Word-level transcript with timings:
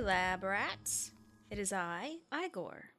Lab 0.00 0.44
rats. 0.44 1.10
It 1.50 1.58
is 1.58 1.72
I, 1.72 2.16
Igor. 2.44 2.90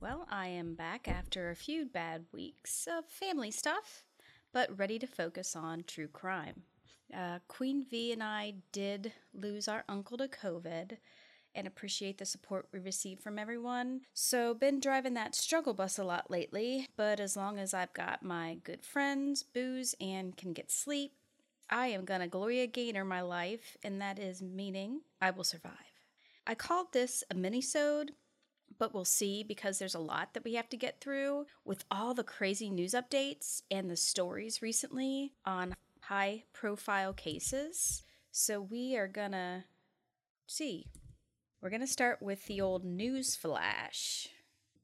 Well, 0.00 0.26
I 0.28 0.48
am 0.48 0.74
back 0.74 1.06
after 1.06 1.50
a 1.50 1.56
few 1.56 1.86
bad 1.86 2.24
weeks 2.32 2.88
of 2.90 3.04
family 3.06 3.52
stuff, 3.52 4.04
but 4.52 4.76
ready 4.76 4.98
to 4.98 5.06
focus 5.06 5.54
on 5.54 5.84
true 5.86 6.08
crime. 6.08 6.62
Uh, 7.16 7.38
Queen 7.46 7.86
V 7.88 8.12
and 8.12 8.24
I 8.24 8.54
did 8.72 9.12
lose 9.32 9.68
our 9.68 9.84
uncle 9.88 10.18
to 10.18 10.26
COVID 10.26 10.96
and 11.54 11.66
appreciate 11.66 12.18
the 12.18 12.26
support 12.26 12.66
we 12.72 12.80
receive 12.80 13.20
from 13.20 13.38
everyone. 13.38 14.00
So, 14.12 14.52
been 14.52 14.80
driving 14.80 15.14
that 15.14 15.36
struggle 15.36 15.74
bus 15.74 15.96
a 15.96 16.04
lot 16.04 16.28
lately, 16.28 16.88
but 16.96 17.20
as 17.20 17.36
long 17.36 17.58
as 17.58 17.72
I've 17.72 17.94
got 17.94 18.24
my 18.24 18.58
good 18.64 18.84
friends, 18.84 19.44
booze, 19.44 19.94
and 20.00 20.36
can 20.36 20.52
get 20.52 20.72
sleep, 20.72 21.12
I 21.70 21.86
am 21.88 22.04
gonna 22.04 22.26
Gloria 22.26 22.66
Gaynor 22.66 23.04
my 23.04 23.20
life, 23.20 23.76
and 23.84 24.00
that 24.02 24.18
is 24.18 24.42
meaning 24.42 25.02
I 25.20 25.30
will 25.30 25.44
survive. 25.44 25.85
I 26.46 26.54
called 26.54 26.92
this 26.92 27.24
a 27.30 27.34
mini-sode, 27.34 28.12
but 28.78 28.94
we'll 28.94 29.04
see 29.04 29.42
because 29.42 29.78
there's 29.78 29.94
a 29.94 30.00
lot 30.00 30.34
that 30.34 30.44
we 30.44 30.54
have 30.54 30.68
to 30.68 30.76
get 30.76 31.00
through 31.00 31.46
with 31.64 31.84
all 31.90 32.14
the 32.14 32.22
crazy 32.22 32.70
news 32.70 32.92
updates 32.92 33.62
and 33.70 33.90
the 33.90 33.96
stories 33.96 34.62
recently 34.62 35.32
on 35.44 35.74
high 36.02 36.44
profile 36.52 37.12
cases. 37.12 38.04
So 38.30 38.60
we 38.60 38.96
are 38.96 39.08
gonna 39.08 39.64
see. 40.46 40.86
We're 41.60 41.70
gonna 41.70 41.86
start 41.86 42.22
with 42.22 42.46
the 42.46 42.60
old 42.60 42.84
news 42.84 43.34
flash. 43.34 44.28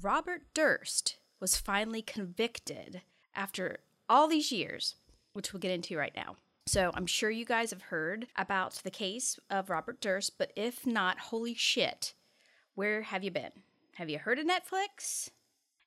Robert 0.01 0.43
Durst 0.55 1.17
was 1.39 1.57
finally 1.57 2.03
convicted 2.03 3.03
after 3.37 3.81
all 4.09 4.27
these 4.27 4.51
years, 4.51 4.97
which 5.33 5.53
we'll 5.53 5.61
get 5.61 5.71
into 5.71 5.97
right 5.97 6.15
now. 6.17 6.37
So 6.73 6.91
I'm 6.95 7.05
sure 7.05 7.31
you 7.31 7.45
guys 7.45 7.69
have 7.69 7.83
heard 7.83 8.29
about 8.35 8.81
the 8.83 8.91
case 8.91 9.39
of 9.51 9.69
Robert 9.69 10.01
Durst, 10.01 10.39
but 10.39 10.55
if 10.57 10.87
not, 10.87 11.19
holy 11.19 11.53
shit, 11.53 12.15
where 12.75 13.03
have 13.03 13.23
you 13.23 13.31
been? 13.31 13.51
Have 13.97 14.09
you 14.09 14.19
heard 14.19 14.39
of 14.39 14.47
Netflix? 14.47 15.29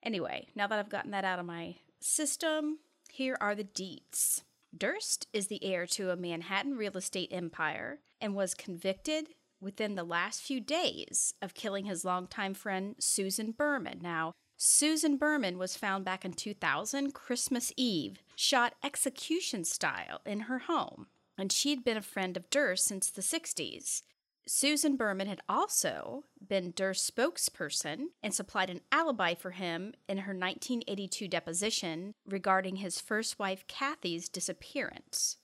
Anyway, 0.04 0.50
now 0.54 0.68
that 0.68 0.78
I've 0.78 0.92
gotten 0.92 1.10
that 1.10 1.26
out 1.26 1.40
of 1.40 1.46
my 1.48 1.78
system, 2.02 2.78
here 3.10 3.36
are 3.42 3.56
the 3.56 3.64
deets. 3.64 4.44
Durst 4.78 5.26
is 5.34 5.48
the 5.48 5.64
heir 5.66 5.88
to 5.88 6.12
a 6.12 6.16
Manhattan 6.16 6.78
real 6.78 6.98
estate 6.98 7.30
empire 7.32 8.02
and 8.22 8.36
was 8.36 8.54
convicted 8.54 9.30
within 9.60 9.96
the 9.96 10.04
last 10.04 10.44
few 10.44 10.60
days 10.60 11.34
of 11.42 11.56
killing 11.56 11.86
his 11.86 12.06
longtime 12.06 12.54
friend 12.54 12.94
Susan 13.00 13.56
Berman. 13.58 14.02
Now, 14.04 14.34
Susan 14.58 15.18
Berman 15.18 15.58
was 15.58 15.76
found 15.76 16.06
back 16.06 16.24
in 16.24 16.32
2000, 16.32 17.14
Christmas 17.14 17.74
Eve, 17.76 18.20
shot 18.36 18.74
execution 18.84 19.66
style 19.66 20.22
in 20.26 20.42
her 20.42 20.60
home, 20.60 21.08
and 21.38 21.52
she'd 21.52 21.84
been 21.84 21.98
a 21.98 22.02
friend 22.02 22.38
of 22.38 22.50
Durst 22.50 22.86
since 22.86 23.10
the 23.10 23.22
60s. 23.22 24.04
Susan 24.48 24.96
Berman 24.96 25.28
had 25.28 25.42
also 25.50 26.24
been 26.48 26.72
Durst's 26.72 27.10
spokesperson 27.10 28.08
and 28.24 28.34
supplied 28.34 28.70
an 28.70 28.82
alibi 28.92 29.34
for 29.34 29.52
him 29.52 29.94
in 30.08 30.20
her 30.20 30.34
1982 30.34 31.28
deposition 31.28 32.14
regarding 32.26 32.78
his 32.78 33.02
first 33.02 33.40
wife 33.40 33.66
Kathy's 33.68 34.30
disappearance. 34.30 35.38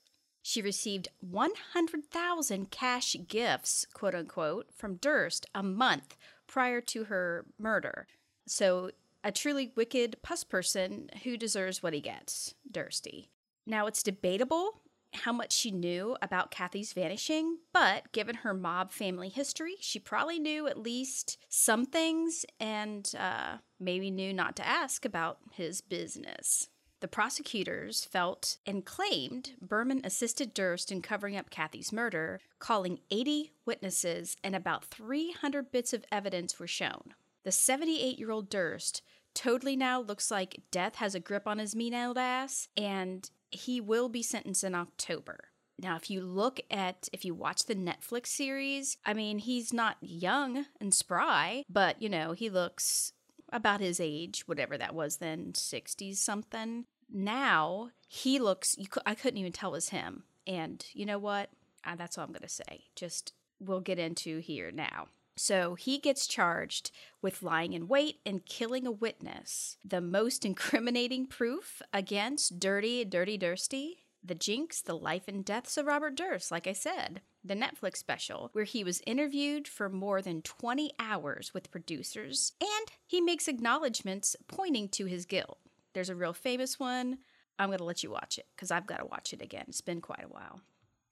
She 0.43 0.61
received 0.61 1.09
100,000 1.19 2.71
cash 2.71 3.15
gifts, 3.27 3.85
quote 3.93 4.15
unquote, 4.15 4.67
from 4.73 4.95
Durst 4.95 5.47
a 5.53 5.63
month 5.63 6.15
prior 6.47 6.79
to 6.81 7.05
her 7.05 7.45
murder. 7.59 8.07
So, 8.47 8.91
a 9.23 9.31
truly 9.31 9.71
wicked 9.75 10.17
puss 10.21 10.43
person 10.43 11.09
who 11.23 11.37
deserves 11.37 11.81
what 11.81 11.93
he 11.93 12.01
gets, 12.01 12.55
Dursty. 12.69 13.29
Now, 13.65 13.87
it's 13.87 14.03
debatable 14.03 14.81
how 15.13 15.33
much 15.33 15.51
she 15.51 15.71
knew 15.71 16.15
about 16.21 16.51
Kathy's 16.51 16.93
vanishing, 16.93 17.57
but 17.73 18.11
given 18.11 18.35
her 18.35 18.53
mob 18.53 18.91
family 18.91 19.29
history, 19.29 19.75
she 19.79 19.99
probably 19.99 20.39
knew 20.39 20.67
at 20.67 20.77
least 20.77 21.37
some 21.49 21.85
things 21.85 22.45
and 22.59 23.13
uh, 23.17 23.57
maybe 23.79 24.09
knew 24.09 24.33
not 24.33 24.55
to 24.55 24.67
ask 24.67 25.05
about 25.05 25.39
his 25.51 25.81
business. 25.81 26.69
The 27.01 27.07
prosecutors 27.07 28.05
felt 28.05 28.57
and 28.65 28.85
claimed 28.85 29.53
Berman 29.59 30.01
assisted 30.03 30.53
Durst 30.53 30.91
in 30.91 31.01
covering 31.01 31.35
up 31.35 31.49
Kathy's 31.49 31.91
murder, 31.91 32.39
calling 32.59 32.99
80 33.09 33.53
witnesses, 33.65 34.37
and 34.43 34.55
about 34.55 34.85
300 34.85 35.71
bits 35.71 35.93
of 35.93 36.05
evidence 36.11 36.59
were 36.59 36.67
shown. 36.67 37.15
The 37.43 37.51
78 37.51 38.19
year 38.19 38.31
old 38.31 38.49
Durst 38.49 39.01
totally 39.33 39.75
now 39.75 39.99
looks 39.99 40.29
like 40.29 40.63
death 40.71 40.95
has 40.95 41.15
a 41.15 41.19
grip 41.19 41.47
on 41.47 41.59
his 41.59 41.75
mean 41.75 41.93
old 41.93 42.17
ass, 42.17 42.67
and 42.77 43.29
he 43.49 43.81
will 43.81 44.09
be 44.09 44.23
sentenced 44.23 44.63
in 44.63 44.75
October. 44.75 45.51
Now, 45.79 45.95
if 45.95 46.09
you 46.11 46.21
look 46.21 46.59
at, 46.69 47.09
if 47.11 47.25
you 47.25 47.33
watch 47.33 47.65
the 47.65 47.75
Netflix 47.75 48.27
series, 48.27 48.97
I 49.03 49.13
mean, 49.13 49.39
he's 49.39 49.73
not 49.73 49.97
young 49.99 50.65
and 50.79 50.93
spry, 50.93 51.63
but, 51.67 51.99
you 52.01 52.07
know, 52.07 52.33
he 52.33 52.49
looks 52.49 53.13
about 53.51 53.81
his 53.81 53.99
age, 53.99 54.43
whatever 54.47 54.77
that 54.77 54.93
was 54.93 55.17
then, 55.17 55.53
60s 55.53 56.17
something. 56.17 56.85
Now, 57.11 57.89
he 58.07 58.37
looks, 58.37 58.75
you, 58.77 58.85
I 59.05 59.15
couldn't 59.15 59.39
even 59.39 59.51
tell 59.51 59.71
it 59.71 59.73
was 59.73 59.89
him. 59.89 60.23
And 60.45 60.85
you 60.93 61.05
know 61.05 61.19
what? 61.19 61.49
That's 61.97 62.17
all 62.17 62.25
I'm 62.25 62.31
going 62.31 62.41
to 62.41 62.47
say. 62.47 62.85
Just, 62.95 63.33
we'll 63.59 63.81
get 63.81 63.97
into 63.97 64.39
here 64.39 64.71
now. 64.71 65.07
So 65.35 65.75
he 65.75 65.97
gets 65.97 66.27
charged 66.27 66.91
with 67.21 67.43
lying 67.43 67.73
in 67.73 67.87
wait 67.87 68.19
and 68.25 68.45
killing 68.45 68.85
a 68.85 68.91
witness. 68.91 69.77
The 69.83 70.01
most 70.01 70.45
incriminating 70.45 71.27
proof 71.27 71.81
against 71.93 72.59
Dirty, 72.59 73.05
Dirty 73.05 73.37
Dursty, 73.37 73.97
the 74.23 74.35
Jinx, 74.35 74.81
the 74.81 74.97
life 74.97 75.27
and 75.27 75.43
deaths 75.43 75.77
of 75.77 75.87
Robert 75.87 76.15
Durst, 76.15 76.51
like 76.51 76.67
I 76.67 76.73
said, 76.73 77.21
the 77.43 77.55
Netflix 77.55 77.97
special, 77.97 78.49
where 78.53 78.65
he 78.65 78.83
was 78.83 79.01
interviewed 79.07 79.67
for 79.67 79.89
more 79.89 80.21
than 80.21 80.43
20 80.43 80.91
hours 80.99 81.53
with 81.53 81.71
producers, 81.71 82.53
and 82.61 82.91
he 83.07 83.19
makes 83.19 83.47
acknowledgments 83.47 84.35
pointing 84.47 84.89
to 84.89 85.05
his 85.05 85.25
guilt. 85.25 85.57
There's 85.93 86.09
a 86.09 86.15
real 86.15 86.33
famous 86.33 86.79
one. 86.79 87.17
I'm 87.57 87.69
going 87.69 87.79
to 87.79 87.83
let 87.83 88.03
you 88.03 88.11
watch 88.11 88.37
it 88.37 88.45
because 88.55 88.71
I've 88.71 88.87
got 88.87 88.97
to 88.97 89.05
watch 89.05 89.33
it 89.33 89.41
again. 89.41 89.65
It's 89.67 89.81
been 89.81 90.01
quite 90.01 90.23
a 90.23 90.29
while. 90.29 90.61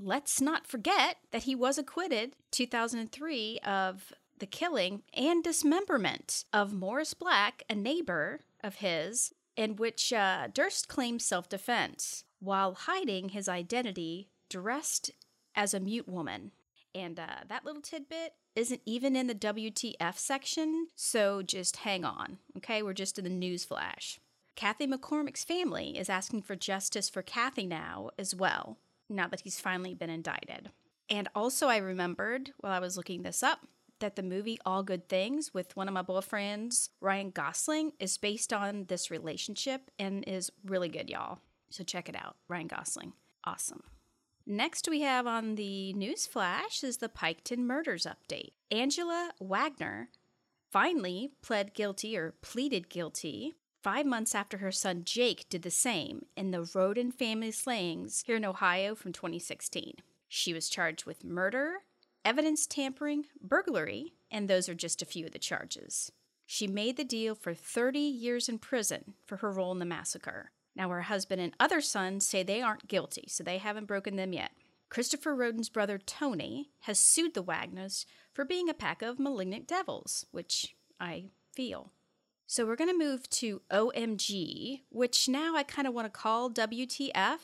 Let's 0.02 0.40
not 0.40 0.66
forget 0.66 1.18
that 1.32 1.44
he 1.44 1.56
was 1.56 1.78
acquitted 1.78 2.38
2003 2.52 3.60
of 3.66 4.14
the 4.40 4.46
killing 4.46 5.04
and 5.14 5.44
dismemberment 5.44 6.46
of 6.54 6.74
Morris 6.74 7.14
Black, 7.14 7.64
a 7.70 7.76
neighbor 7.76 8.40
of 8.64 8.76
his, 8.76 9.34
in 9.58 9.76
which 9.76 10.14
uh, 10.14 10.48
Durst 10.54 10.88
claimed 10.88 11.22
self 11.22 11.50
defense 11.50 12.24
while 12.40 12.74
hiding 12.76 13.30
his 13.30 13.50
identity 13.50 14.30
dressed 14.50 15.12
as 15.54 15.74
a 15.74 15.82
mute 15.82 16.08
woman. 16.08 16.52
And 16.96 17.20
uh, 17.20 17.44
that 17.50 17.66
little 17.66 17.82
tidbit 17.82 18.36
isn't 18.56 18.82
even 18.86 19.18
in 19.18 19.28
the 19.28 19.36
WTF 19.36 20.18
section, 20.18 20.88
so 20.96 21.42
just 21.42 21.78
hang 21.78 22.06
on, 22.06 22.38
okay? 22.58 22.82
We're 22.82 22.94
just 22.94 23.18
in 23.18 23.26
the 23.26 23.30
news 23.30 23.66
flash. 23.66 24.20
Kathy 24.56 24.88
McCormack's 24.88 25.44
family 25.44 25.98
is 25.98 26.10
asking 26.10 26.44
for 26.44 26.56
justice 26.56 27.10
for 27.10 27.22
Kathy 27.22 27.66
now 27.66 28.10
as 28.18 28.34
well, 28.34 28.78
now 29.10 29.28
that 29.28 29.42
he's 29.42 29.60
finally 29.60 29.94
been 29.94 30.10
indicted. 30.10 30.70
And 31.10 31.28
also, 31.34 31.68
I 31.68 31.78
remembered 31.78 32.52
while 32.60 32.72
I 32.72 32.80
was 32.80 32.96
looking 32.96 33.24
this 33.24 33.42
up 33.42 33.60
that 34.00 34.16
the 34.16 34.24
movie 34.24 34.60
All 34.66 34.84
Good 34.84 35.10
Things 35.10 35.54
with 35.54 35.76
one 35.76 35.88
of 35.88 35.94
my 35.94 36.04
boyfriends, 36.04 36.90
Ryan 37.02 37.32
Gosling, 37.32 37.94
is 38.00 38.18
based 38.18 38.54
on 38.54 38.86
this 38.86 39.12
relationship 39.12 39.92
and 40.00 40.24
is 40.28 40.52
really 40.66 40.90
good, 40.90 41.10
y'all. 41.10 41.40
So 41.70 41.84
check 41.84 42.10
it 42.10 42.16
out. 42.16 42.36
Ryan 42.48 42.68
Gosling. 42.68 43.14
Awesome. 43.44 43.84
Next, 44.46 44.88
we 44.90 45.02
have 45.02 45.28
on 45.28 45.56
the 45.56 45.94
news 45.94 46.26
flash 46.26 46.84
is 46.84 46.98
the 46.98 47.10
Piketon 47.10 47.60
murders 47.60 48.08
update. 48.08 48.52
Angela 48.72 49.32
Wagner 49.40 50.10
finally 50.72 51.32
pled 51.42 51.74
guilty 51.74 52.18
or 52.18 52.34
pleaded 52.42 52.90
guilty 52.90 53.56
five 53.82 54.06
months 54.06 54.36
after 54.36 54.58
her 54.58 54.72
son 54.72 55.04
Jake 55.04 55.48
did 55.50 55.62
the 55.62 55.72
same 55.72 56.26
in 56.36 56.52
the 56.52 56.60
Rhoden 56.60 57.14
family 57.14 57.52
slayings 57.52 58.24
here 58.26 58.36
in 58.36 58.46
Ohio 58.46 58.96
from 58.96 59.14
2016. 59.14 59.96
She 60.28 60.54
was 60.54 60.70
charged 60.70 61.06
with 61.06 61.24
murder, 61.24 61.80
evidence 62.24 62.68
tampering, 62.68 63.26
burglary, 63.42 64.14
and 64.30 64.48
those 64.48 64.70
are 64.70 64.76
just 64.76 65.02
a 65.02 65.06
few 65.06 65.26
of 65.26 65.32
the 65.32 65.40
charges. 65.40 66.12
She 66.46 66.68
made 66.68 66.98
the 66.98 67.04
deal 67.04 67.36
for 67.36 67.54
30 67.54 68.00
years 68.00 68.50
in 68.50 68.58
prison 68.60 69.14
for 69.26 69.38
her 69.38 69.52
role 69.52 69.72
in 69.72 69.80
the 69.80 69.86
massacre. 69.86 70.52
Now, 70.76 70.90
her 70.90 71.04
husband 71.04 71.42
and 71.42 71.54
other 71.60 71.82
sons 71.82 72.26
say 72.26 72.44
they 72.44 72.62
aren't 72.62 72.88
guilty, 72.88 73.26
so 73.28 73.44
they 73.44 73.58
haven't 73.58 73.86
broken 73.86 74.16
them 74.16 74.34
yet. 74.34 74.52
Christopher 74.90 75.36
Rhoden's 75.36 75.70
brother 75.70 76.00
Tony 76.00 76.72
has 76.82 77.00
sued 77.00 77.36
the 77.36 77.44
Wagners 77.44 78.06
for 78.34 78.46
being 78.46 78.70
a 78.70 78.74
pack 78.74 79.02
of 79.02 79.20
malignant 79.20 79.68
devils, 79.68 80.26
which 80.32 80.76
I 81.00 81.26
feel. 81.54 81.92
So 82.52 82.66
we're 82.66 82.76
going 82.76 82.90
to 82.90 82.98
move 82.98 83.30
to 83.30 83.62
OMG, 83.72 84.82
which 84.90 85.30
now 85.30 85.56
I 85.56 85.62
kind 85.62 85.88
of 85.88 85.94
want 85.94 86.08
to 86.08 86.10
call 86.10 86.50
WTF. 86.50 87.38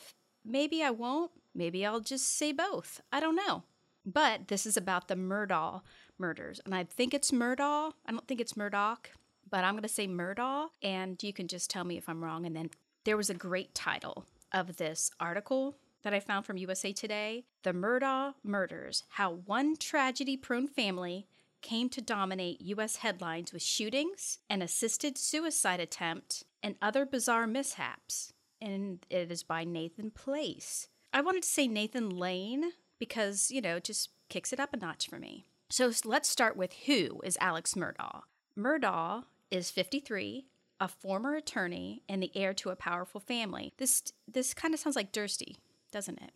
Maybe 0.44 0.82
I 0.82 0.90
won't. 0.90 1.30
Maybe 1.54 1.86
I'll 1.86 2.00
just 2.00 2.36
say 2.36 2.50
both. 2.50 3.00
I 3.12 3.20
don't 3.20 3.36
know. 3.36 3.62
But 4.04 4.48
this 4.48 4.66
is 4.66 4.76
about 4.76 5.06
the 5.06 5.14
Murdaugh 5.14 5.82
murders. 6.18 6.60
And 6.64 6.74
I 6.74 6.82
think 6.82 7.14
it's 7.14 7.30
Murdaugh. 7.30 7.92
I 8.04 8.10
don't 8.10 8.26
think 8.26 8.40
it's 8.40 8.56
Murdoch, 8.56 9.10
but 9.48 9.62
I'm 9.62 9.74
going 9.74 9.84
to 9.84 9.88
say 9.88 10.08
Murdaugh. 10.08 10.70
And 10.82 11.22
you 11.22 11.32
can 11.32 11.46
just 11.46 11.70
tell 11.70 11.84
me 11.84 11.96
if 11.96 12.08
I'm 12.08 12.24
wrong. 12.24 12.44
And 12.44 12.56
then 12.56 12.70
there 13.04 13.16
was 13.16 13.30
a 13.30 13.34
great 13.34 13.76
title 13.76 14.26
of 14.50 14.76
this 14.76 15.12
article 15.20 15.76
that 16.02 16.14
I 16.14 16.18
found 16.18 16.46
from 16.46 16.56
USA 16.56 16.92
Today 16.92 17.44
The 17.62 17.72
Murdaugh 17.72 18.34
Murders 18.42 19.04
How 19.10 19.34
One 19.44 19.76
Tragedy 19.76 20.36
Prone 20.36 20.66
Family 20.66 21.28
came 21.62 21.88
to 21.90 22.00
dominate 22.00 22.60
U.S. 22.60 22.96
headlines 22.96 23.52
with 23.52 23.62
shootings, 23.62 24.38
an 24.48 24.62
assisted 24.62 25.18
suicide 25.18 25.80
attempt, 25.80 26.44
and 26.62 26.76
other 26.80 27.04
bizarre 27.06 27.46
mishaps. 27.46 28.32
And 28.60 29.04
it 29.10 29.30
is 29.30 29.42
by 29.42 29.64
Nathan 29.64 30.10
Place. 30.10 30.88
I 31.12 31.20
wanted 31.20 31.42
to 31.42 31.48
say 31.48 31.68
Nathan 31.68 32.10
Lane 32.10 32.72
because, 32.98 33.50
you 33.50 33.60
know, 33.60 33.76
it 33.76 33.84
just 33.84 34.10
kicks 34.28 34.52
it 34.52 34.60
up 34.60 34.72
a 34.72 34.76
notch 34.76 35.08
for 35.08 35.18
me. 35.18 35.46
So 35.68 35.90
let's 36.04 36.28
start 36.28 36.56
with 36.56 36.72
who 36.86 37.20
is 37.24 37.36
Alex 37.40 37.74
Murdaugh. 37.74 38.22
Murdaugh 38.58 39.24
is 39.50 39.70
53, 39.70 40.46
a 40.80 40.88
former 40.88 41.34
attorney, 41.34 42.02
and 42.08 42.22
the 42.22 42.30
heir 42.34 42.54
to 42.54 42.70
a 42.70 42.76
powerful 42.76 43.20
family. 43.20 43.72
This 43.78 44.04
this 44.28 44.54
kind 44.54 44.74
of 44.74 44.80
sounds 44.80 44.96
like 44.96 45.12
Dursty, 45.12 45.56
doesn't 45.90 46.22
it? 46.22 46.32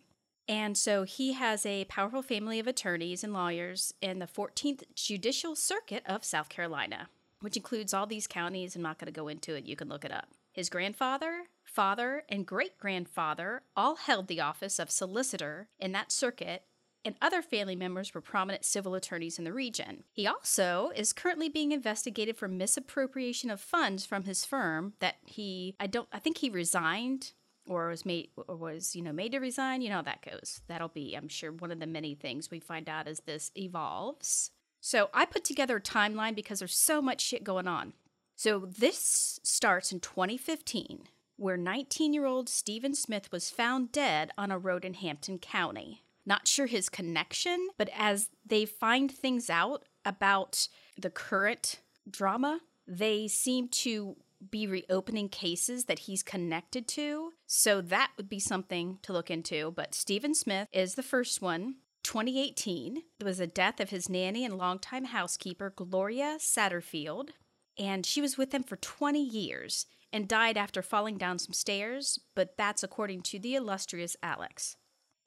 And 0.51 0.77
so 0.77 1.03
he 1.03 1.31
has 1.31 1.65
a 1.65 1.85
powerful 1.85 2.21
family 2.21 2.59
of 2.59 2.67
attorneys 2.67 3.23
and 3.23 3.31
lawyers 3.31 3.93
in 4.01 4.19
the 4.19 4.27
14th 4.27 4.83
Judicial 4.95 5.55
Circuit 5.55 6.03
of 6.05 6.25
South 6.25 6.49
Carolina, 6.49 7.07
which 7.39 7.55
includes 7.55 7.93
all 7.93 8.05
these 8.05 8.27
counties. 8.27 8.75
I'm 8.75 8.81
not 8.81 8.99
going 8.99 9.05
to 9.05 9.17
go 9.17 9.29
into 9.29 9.55
it, 9.55 9.65
you 9.65 9.77
can 9.77 9.87
look 9.87 10.03
it 10.03 10.11
up. 10.11 10.27
His 10.51 10.69
grandfather, 10.69 11.43
father, 11.63 12.23
and 12.27 12.45
great 12.45 12.77
grandfather 12.77 13.61
all 13.77 13.95
held 13.95 14.27
the 14.27 14.41
office 14.41 14.77
of 14.77 14.91
solicitor 14.91 15.69
in 15.79 15.93
that 15.93 16.11
circuit, 16.11 16.63
and 17.05 17.15
other 17.21 17.41
family 17.41 17.77
members 17.77 18.13
were 18.13 18.19
prominent 18.19 18.65
civil 18.65 18.93
attorneys 18.93 19.39
in 19.39 19.45
the 19.45 19.53
region. 19.53 20.03
He 20.11 20.27
also 20.27 20.91
is 20.93 21.13
currently 21.13 21.47
being 21.47 21.71
investigated 21.71 22.35
for 22.35 22.49
misappropriation 22.49 23.49
of 23.49 23.61
funds 23.61 24.05
from 24.05 24.25
his 24.25 24.43
firm 24.43 24.95
that 24.99 25.15
he 25.25 25.77
I 25.79 25.87
don't 25.87 26.09
I 26.11 26.19
think 26.19 26.39
he 26.39 26.49
resigned 26.49 27.31
or 27.67 27.89
was 27.89 28.05
made 28.05 28.29
or 28.47 28.55
was 28.55 28.95
you 28.95 29.01
know 29.01 29.13
made 29.13 29.31
to 29.31 29.39
resign 29.39 29.81
you 29.81 29.89
know 29.89 29.95
how 29.95 30.01
that 30.01 30.25
goes. 30.25 30.61
That'll 30.67 30.87
be 30.87 31.15
i'm 31.15 31.27
sure 31.27 31.51
one 31.51 31.71
of 31.71 31.79
the 31.79 31.87
many 31.87 32.15
things 32.15 32.51
we 32.51 32.59
find 32.59 32.89
out 32.89 33.07
as 33.07 33.21
this 33.21 33.51
evolves. 33.55 34.51
So 34.79 35.09
i 35.13 35.25
put 35.25 35.43
together 35.43 35.77
a 35.77 35.81
timeline 35.81 36.35
because 36.35 36.59
there's 36.59 36.77
so 36.77 37.01
much 37.01 37.21
shit 37.21 37.43
going 37.43 37.67
on. 37.67 37.93
So 38.35 38.59
this 38.59 39.39
starts 39.43 39.91
in 39.91 39.99
2015 39.99 41.03
where 41.41 41.57
19 41.57 42.13
year 42.13 42.25
old 42.25 42.47
Stephen 42.47 42.93
Smith 42.93 43.31
was 43.31 43.49
found 43.49 43.91
dead 43.91 44.31
on 44.37 44.51
a 44.51 44.59
road 44.59 44.85
in 44.85 44.93
Hampton 44.93 45.39
County. 45.39 46.03
Not 46.23 46.47
sure 46.47 46.67
his 46.67 46.87
connection, 46.87 47.69
but 47.79 47.89
as 47.97 48.29
they 48.45 48.65
find 48.65 49.11
things 49.11 49.49
out 49.49 49.85
about 50.05 50.67
the 50.99 51.09
current 51.09 51.79
drama, 52.09 52.59
they 52.87 53.27
seem 53.27 53.69
to 53.69 54.17
be 54.49 54.67
reopening 54.67 55.29
cases 55.29 55.85
that 55.85 55.99
he's 55.99 56.23
connected 56.23 56.87
to. 56.89 57.33
So 57.47 57.81
that 57.81 58.11
would 58.17 58.29
be 58.29 58.39
something 58.39 58.99
to 59.03 59.13
look 59.13 59.29
into. 59.29 59.71
But 59.71 59.93
Stephen 59.93 60.33
Smith 60.33 60.67
is 60.71 60.95
the 60.95 61.03
first 61.03 61.41
one. 61.41 61.75
2018 62.03 63.03
there 63.19 63.25
was 63.27 63.37
the 63.37 63.45
death 63.45 63.79
of 63.79 63.91
his 63.91 64.09
nanny 64.09 64.43
and 64.43 64.57
longtime 64.57 65.05
housekeeper, 65.05 65.71
Gloria 65.75 66.37
Satterfield. 66.39 67.29
And 67.77 68.05
she 68.05 68.21
was 68.21 68.37
with 68.37 68.53
him 68.53 68.63
for 68.63 68.75
20 68.75 69.23
years 69.23 69.85
and 70.11 70.27
died 70.27 70.57
after 70.57 70.81
falling 70.81 71.17
down 71.17 71.39
some 71.39 71.53
stairs, 71.53 72.19
but 72.35 72.57
that's 72.57 72.83
according 72.83 73.21
to 73.21 73.39
the 73.39 73.55
illustrious 73.55 74.17
Alex. 74.21 74.75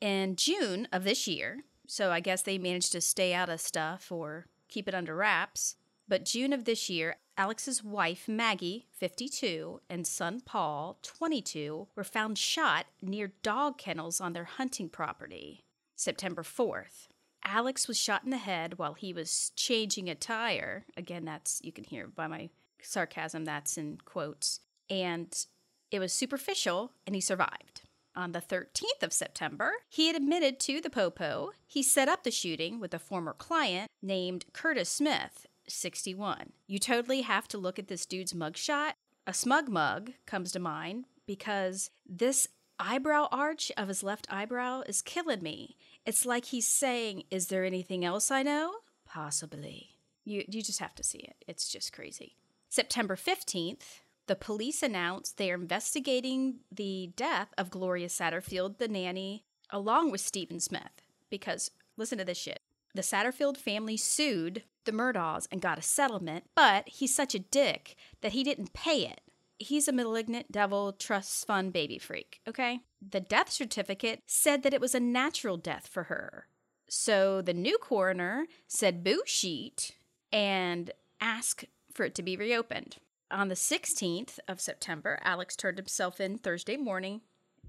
In 0.01 0.37
June 0.37 0.87
of 0.93 1.05
this 1.05 1.27
year, 1.27 1.65
so 1.87 2.11
I 2.11 2.21
guess 2.21 2.43
they 2.43 2.59
managed 2.59 2.93
to 2.93 3.01
stay 3.01 3.33
out 3.33 3.49
of 3.49 3.61
stuff 3.61 4.13
or 4.13 4.47
keep 4.69 4.89
it 4.89 4.95
under 4.95 5.15
wraps, 5.15 5.77
but 6.09 6.25
June 6.25 6.53
of 6.53 6.65
this 6.65 6.89
year, 6.89 7.17
Alex's 7.37 7.83
wife, 7.83 8.29
Maggie, 8.29 8.87
52, 8.93 9.81
and 9.91 10.07
son, 10.07 10.41
Paul, 10.45 10.99
22, 11.03 11.89
were 11.97 12.05
found 12.05 12.39
shot 12.39 12.87
near 13.03 13.33
dog 13.43 13.79
kennels 13.79 14.21
on 14.21 14.33
their 14.33 14.45
hunting 14.45 14.89
property. 14.89 15.65
September 15.97 16.43
4th, 16.43 17.09
Alex 17.45 17.89
was 17.89 17.99
shot 17.99 18.25
in 18.25 18.31
the 18.31 18.39
head 18.39 18.79
while 18.79 18.95
he 18.95 19.13
was 19.13 19.53
changing 19.57 20.09
a 20.09 20.15
tire. 20.15 20.85
Again, 20.97 21.25
that's, 21.25 21.61
you 21.65 21.73
can 21.73 21.85
hear 21.85 22.07
by 22.07 22.27
my 22.27 22.51
sarcasm, 22.81 23.45
that's 23.45 23.77
in 23.77 23.99
quotes 24.05 24.61
and 24.91 25.47
it 25.91 25.99
was 25.99 26.13
superficial, 26.13 26.93
and 27.07 27.15
he 27.15 27.21
survived. 27.21 27.83
On 28.17 28.33
the 28.33 28.41
13th 28.41 29.03
of 29.03 29.13
September, 29.13 29.73
he 29.89 30.07
had 30.07 30.17
admitted 30.17 30.61
to 30.61 30.81
the 30.81 30.91
Popo 30.91 31.53
he 31.67 31.83
set 31.83 32.09
up 32.09 32.23
the 32.23 32.31
shooting 32.31 32.79
with 32.79 32.95
a 32.95 32.99
former 32.99 33.33
client 33.33 33.91
named 34.01 34.45
Curtis 34.53 34.89
Smith, 34.89 35.47
61. 35.69 36.53
You 36.67 36.79
totally 36.79 37.23
have 37.23 37.49
to 37.49 37.59
look 37.59 37.79
at 37.79 37.89
this 37.89 38.07
dude's 38.07 38.33
mugshot. 38.33 38.93
A 39.27 39.35
smug 39.35 39.69
mug 39.69 40.13
comes 40.27 40.53
to 40.53 40.59
mind 40.59 41.07
because 41.27 41.91
this 42.07 42.49
eyebrow 42.79 43.29
arch 43.31 43.73
of 43.77 43.89
his 43.89 44.03
left 44.03 44.27
eyebrow 44.31 44.83
is 44.87 45.03
killing 45.03 45.43
me. 45.43 45.77
It's 46.05 46.27
like 46.27 46.47
he's 46.47 46.69
saying, 46.69 47.25
Is 47.31 47.47
there 47.49 47.65
anything 47.65 48.05
else 48.05 48.31
I 48.31 48.43
know? 48.43 48.73
Possibly. 49.07 49.91
You, 50.25 50.45
you 50.49 50.63
just 50.63 50.81
have 50.81 50.95
to 50.97 51.03
see 51.03 51.19
it. 51.19 51.37
It's 51.47 51.69
just 51.69 51.93
crazy. 51.93 52.37
September 52.69 53.15
15th, 53.15 54.01
the 54.27 54.35
police 54.35 54.83
announced 54.83 55.37
they 55.37 55.51
are 55.51 55.55
investigating 55.55 56.61
the 56.73 57.13
death 57.15 57.53
of 57.59 57.71
Gloria 57.71 58.09
Satterfield, 58.09 58.79
the 58.79 58.89
nanny, 58.89 59.45
along 59.71 60.11
with 60.11 60.21
Stephen 60.21 60.61
Smith. 60.61 61.03
Because, 61.31 61.71
listen 61.97 62.19
to 62.19 62.25
this 62.25 62.39
shit. 62.39 62.61
The 62.95 63.03
Satterfield 63.03 63.57
family 63.57 63.97
sued 63.97 64.63
the 64.85 64.93
Murdaughs 64.93 65.49
and 65.51 65.61
got 65.61 65.79
a 65.79 65.83
settlement, 65.83 66.45
but 66.55 66.89
he's 66.89 67.15
such 67.15 67.35
a 67.35 67.41
dick 67.41 67.97
that 68.21 68.33
he 68.33 68.45
didn't 68.45 68.73
pay 68.73 69.07
it. 69.07 69.21
He's 69.59 69.89
a 69.89 69.93
malignant 69.93 70.53
devil 70.53 70.93
trust 70.93 71.47
fund 71.47 71.73
baby 71.73 71.99
freak, 71.99 72.41
okay? 72.47 72.81
The 73.01 73.21
death 73.21 73.51
certificate 73.51 74.23
said 74.27 74.63
that 74.63 74.75
it 74.75 74.81
was 74.81 74.95
a 74.95 75.01
natural 75.01 75.57
death 75.57 75.89
for 75.89 76.05
her. 76.05 76.47
So 76.89 77.41
the 77.41 77.55
new 77.55 77.79
coroner 77.79 78.47
said 78.69 79.03
boo 79.03 79.23
sheet 79.27 79.93
and 80.33 80.91
asked 81.21 81.65
for 81.93 82.05
it 82.05 82.15
to 82.17 82.23
be 82.23 82.37
reopened. 82.37 82.97
On 83.31 83.49
the 83.49 83.55
16th 83.55 84.39
of 84.47 84.61
September, 84.61 85.19
Alex 85.23 85.57
turned 85.57 85.79
himself 85.79 86.21
in 86.21 86.39
Thursday 86.39 86.77
morning 86.77 87.23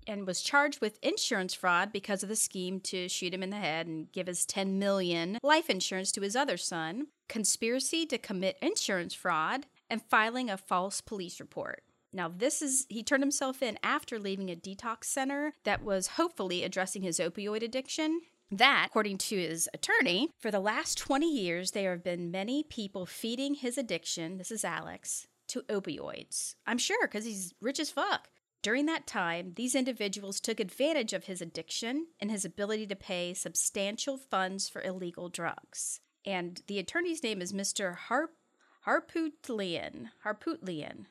and 0.08 0.28
was 0.28 0.42
charged 0.42 0.82
with 0.82 1.00
insurance 1.02 1.54
fraud 1.54 1.92
because 1.92 2.24
of 2.24 2.30
the 2.30 2.36
scheme 2.36 2.80
to 2.82 3.08
shoot 3.10 3.34
him 3.34 3.44
in 3.44 3.50
the 3.50 3.58
head 3.58 3.88
and 3.88 4.12
give 4.12 4.28
his 4.28 4.46
10 4.46 4.80
million 4.80 5.38
life 5.44 5.70
insurance 5.70 6.12
to 6.14 6.22
his 6.22 6.36
other 6.36 6.58
son, 6.58 7.08
conspiracy 7.28 8.06
to 8.06 8.18
commit 8.18 8.58
insurance 8.62 9.14
fraud, 9.14 9.66
and 9.90 10.02
filing 10.02 10.50
a 10.50 10.58
false 10.58 11.02
police 11.02 11.40
report. 11.40 11.84
Now, 12.14 12.32
this 12.34 12.62
is, 12.62 12.86
he 12.88 13.04
turned 13.04 13.24
himself 13.24 13.62
in 13.62 13.78
after 13.84 14.18
leaving 14.18 14.50
a 14.50 14.56
detox 14.56 15.06
center 15.06 15.54
that 15.66 15.84
was 15.84 16.08
hopefully 16.08 16.64
addressing 16.64 17.02
his 17.02 17.20
opioid 17.20 17.62
addiction. 17.62 18.22
That, 18.52 18.86
according 18.90 19.18
to 19.18 19.38
his 19.38 19.68
attorney, 19.74 20.30
for 20.40 20.50
the 20.50 20.60
last 20.60 20.98
20 20.98 21.30
years, 21.30 21.72
there 21.72 21.92
have 21.92 22.04
been 22.04 22.32
many 22.32 22.64
people 22.64 23.06
feeding 23.06 23.56
his 23.56 23.78
addiction. 23.78 24.38
This 24.38 24.52
is 24.52 24.64
Alex 24.64 25.28
to 25.48 25.64
opioids. 25.64 26.56
I'm 26.66 26.78
sure 26.78 27.08
because 27.08 27.26
he's 27.26 27.54
rich 27.60 27.80
as 27.80 27.90
fuck. 27.90 28.30
During 28.66 28.88
that 28.88 29.06
time, 29.06 29.54
these 29.58 29.76
individuals 29.76 30.40
took 30.40 30.60
advantage 30.60 31.14
of 31.14 31.26
his 31.26 31.40
addiction 31.40 32.08
and 32.20 32.32
his 32.32 32.44
ability 32.44 32.88
to 32.88 32.96
pay 32.96 33.36
substantial 33.36 34.18
funds 34.18 34.68
for 34.68 34.82
illegal 34.82 35.30
drugs. 35.30 36.00
And 36.26 36.64
the 36.66 36.80
attorney's 36.80 37.22
name 37.22 37.44
is 37.44 37.54
Mr. 37.54 37.96
Harp 37.96 38.32
Harpootlian. 38.88 40.10
Harpootlian. 40.26 41.06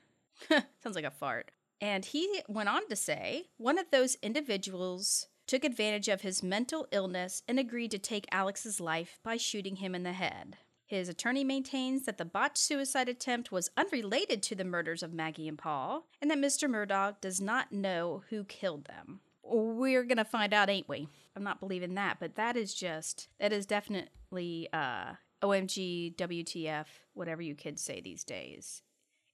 Sounds 0.49 0.97
like 0.97 1.05
a 1.05 1.13
fart. 1.13 1.53
And 1.81 2.05
he 2.05 2.43
went 2.49 2.71
on 2.71 2.89
to 2.89 2.97
say 2.97 3.45
one 3.57 3.79
of 3.79 3.93
those 3.93 4.17
individuals 4.21 5.29
took 5.47 5.63
advantage 5.63 6.09
of 6.09 6.23
his 6.23 6.43
mental 6.43 6.89
illness 6.91 7.45
and 7.47 7.61
agreed 7.61 7.93
to 7.93 7.99
take 8.01 8.27
Alex's 8.33 8.81
life 8.81 9.21
by 9.23 9.37
shooting 9.37 9.77
him 9.77 9.95
in 9.95 10.03
the 10.03 10.15
head. 10.15 10.57
His 10.95 11.09
attorney 11.09 11.43
maintains 11.43 12.05
that 12.05 12.19
the 12.19 12.25
botched 12.25 12.59
suicide 12.59 13.09
attempt 13.09 13.51
was 13.51 13.69
unrelated 13.77 14.45
to 14.45 14.55
the 14.55 14.65
murders 14.65 15.03
of 15.03 15.13
Maggie 15.13 15.49
and 15.49 15.59
Paul, 15.59 16.07
and 16.23 16.31
that 16.31 16.39
Mr. 16.39 16.71
Murdaugh 16.71 17.21
does 17.21 17.41
not 17.41 17.73
know 17.73 18.23
who 18.31 18.45
killed 18.45 18.85
them. 18.85 19.19
We're 19.43 20.05
gonna 20.05 20.25
find 20.25 20.55
out, 20.55 20.71
ain't 20.71 20.89
we? 20.89 21.09
I'm 21.35 21.43
not 21.43 21.59
believing 21.59 21.95
that, 21.95 22.19
but 22.21 22.37
that 22.37 22.57
is 22.57 22.75
just 22.75 23.29
that 23.41 23.53
is 23.53 23.67
definitely 23.67 24.69
uh, 24.73 25.15
OMG, 25.43 26.15
WTF, 26.15 26.87
whatever 27.13 27.43
you 27.43 27.57
kids 27.57 27.83
say 27.83 28.01
these 28.01 28.23
days. 28.23 28.83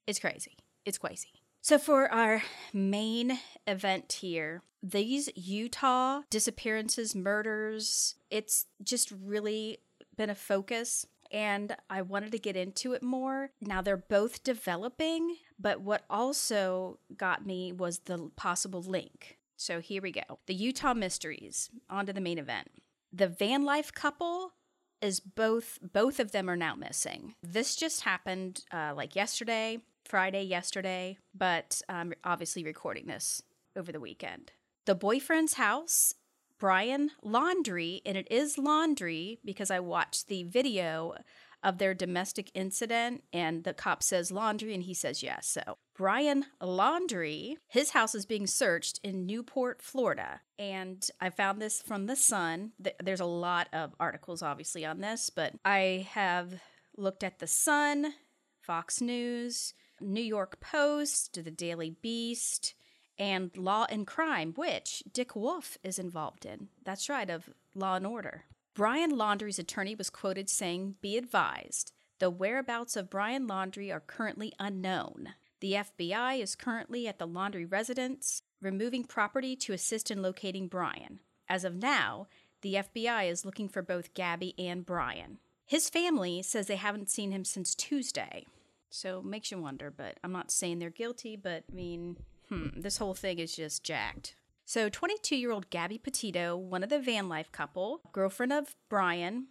It's 0.06 0.18
crazy. 0.18 0.56
It's 0.86 0.98
crazy. 0.98 1.42
So, 1.60 1.78
for 1.78 2.10
our 2.10 2.42
main 2.72 3.38
event 3.66 4.14
here, 4.14 4.62
these 4.82 5.28
Utah 5.36 6.22
disappearances, 6.30 7.14
murders, 7.14 8.14
it's 8.30 8.64
just 8.82 9.12
really 9.12 9.80
been 10.16 10.30
a 10.30 10.34
focus 10.34 11.06
and 11.30 11.76
I 11.88 12.02
wanted 12.02 12.32
to 12.32 12.38
get 12.38 12.56
into 12.56 12.92
it 12.92 13.02
more. 13.02 13.50
Now 13.60 13.82
they're 13.82 13.96
both 13.96 14.42
developing, 14.42 15.36
but 15.58 15.80
what 15.80 16.04
also 16.10 16.98
got 17.16 17.46
me 17.46 17.72
was 17.72 18.00
the 18.00 18.30
possible 18.36 18.82
link. 18.82 19.38
So 19.56 19.80
here 19.80 20.02
we 20.02 20.12
go. 20.12 20.38
The 20.46 20.54
Utah 20.54 20.94
Mysteries, 20.94 21.70
on 21.88 22.06
to 22.06 22.12
the 22.12 22.20
main 22.20 22.38
event. 22.38 22.68
The 23.12 23.28
van 23.28 23.64
life 23.64 23.92
couple 23.92 24.52
is 25.00 25.20
both 25.20 25.78
both 25.92 26.20
of 26.20 26.32
them 26.32 26.48
are 26.48 26.56
now 26.56 26.74
missing. 26.74 27.34
This 27.42 27.76
just 27.76 28.02
happened 28.02 28.64
uh, 28.72 28.92
like 28.96 29.16
yesterday, 29.16 29.78
Friday 30.04 30.42
yesterday, 30.44 31.18
but 31.34 31.80
I'm 31.88 32.12
obviously 32.24 32.64
recording 32.64 33.06
this 33.06 33.42
over 33.76 33.92
the 33.92 34.00
weekend. 34.00 34.52
The 34.86 34.94
boyfriend's 34.94 35.54
house 35.54 36.14
Brian 36.60 37.10
Laundrie, 37.24 38.02
and 38.06 38.16
it 38.16 38.28
is 38.30 38.56
Laundrie 38.56 39.38
because 39.44 39.70
I 39.70 39.80
watched 39.80 40.28
the 40.28 40.44
video 40.44 41.14
of 41.62 41.78
their 41.78 41.94
domestic 41.94 42.50
incident. 42.54 43.24
And 43.32 43.64
the 43.64 43.74
cop 43.74 44.02
says 44.02 44.30
laundry, 44.30 44.74
and 44.74 44.82
he 44.84 44.94
says 44.94 45.22
yes. 45.22 45.46
So 45.46 45.78
Brian 45.96 46.46
Laundrie, 46.62 47.56
his 47.66 47.90
house 47.90 48.14
is 48.14 48.26
being 48.26 48.46
searched 48.46 49.00
in 49.02 49.26
North 49.26 49.46
Port, 49.46 49.82
Florida. 49.82 50.42
And 50.58 51.06
I 51.20 51.30
found 51.30 51.60
this 51.60 51.82
from 51.82 52.06
The 52.06 52.16
Sun. 52.16 52.72
There's 53.02 53.20
a 53.20 53.26
lot 53.26 53.68
of 53.72 53.94
articles, 53.98 54.42
obviously, 54.42 54.84
on 54.84 55.00
this, 55.00 55.30
but 55.30 55.54
I 55.64 56.06
have 56.10 56.60
looked 56.96 57.24
at 57.24 57.38
The 57.38 57.46
Sun, 57.46 58.14
Fox 58.60 59.00
News, 59.00 59.74
New 60.00 60.22
York 60.22 60.60
Post, 60.60 61.42
the 61.42 61.50
Daily 61.50 61.96
Beast, 62.02 62.74
and 63.20 63.54
Law 63.56 63.86
and 63.90 64.06
Crime, 64.06 64.54
which 64.56 65.04
Dick 65.12 65.36
Wolf 65.36 65.76
is 65.84 65.98
involved 65.98 66.46
in. 66.46 66.68
That's 66.84 67.10
right, 67.10 67.28
of 67.28 67.50
Law 67.74 67.96
and 67.96 68.06
Order. 68.06 68.44
Brian 68.74 69.12
Laundrie's 69.12 69.58
attorney 69.58 69.94
was 69.94 70.08
quoted 70.08 70.48
saying, 70.48 70.96
Be 71.02 71.18
advised, 71.18 71.92
the 72.18 72.30
whereabouts 72.30 72.96
of 72.96 73.10
Brian 73.10 73.46
Laundrie 73.46 73.92
are 73.92 74.00
currently 74.00 74.54
unknown. 74.58 75.34
The 75.60 75.74
FBI 75.74 76.40
is 76.40 76.56
currently 76.56 77.06
at 77.06 77.18
the 77.18 77.28
Laundrie 77.28 77.70
residence, 77.70 78.42
removing 78.62 79.04
property 79.04 79.54
to 79.56 79.74
assist 79.74 80.10
in 80.10 80.22
locating 80.22 80.66
Brian. 80.66 81.20
As 81.46 81.64
of 81.64 81.74
now, 81.74 82.26
the 82.62 82.74
FBI 82.74 83.30
is 83.30 83.44
looking 83.44 83.68
for 83.68 83.82
both 83.82 84.14
Gabby 84.14 84.54
and 84.58 84.86
Brian. 84.86 85.38
His 85.66 85.90
family 85.90 86.42
says 86.42 86.66
they 86.66 86.76
haven't 86.76 87.10
seen 87.10 87.32
him 87.32 87.44
since 87.44 87.74
Tuesday. 87.74 88.46
So 88.88 89.22
makes 89.22 89.50
you 89.50 89.60
wonder, 89.60 89.90
but 89.90 90.18
I'm 90.24 90.32
not 90.32 90.50
saying 90.50 90.78
they're 90.78 90.90
guilty, 90.90 91.36
but 91.36 91.64
I 91.70 91.74
mean, 91.74 92.16
hmm, 92.50 92.68
this 92.80 92.98
whole 92.98 93.14
thing 93.14 93.38
is 93.38 93.56
just 93.56 93.84
jacked. 93.84 94.34
So 94.66 94.88
22 94.88 95.36
year 95.36 95.50
old 95.50 95.70
Gabby 95.70 95.98
Petito, 95.98 96.56
one 96.56 96.82
of 96.82 96.90
the 96.90 97.00
van 97.00 97.28
life 97.28 97.50
couple, 97.50 98.02
girlfriend 98.12 98.52
of 98.52 98.76
Brian 98.88 99.46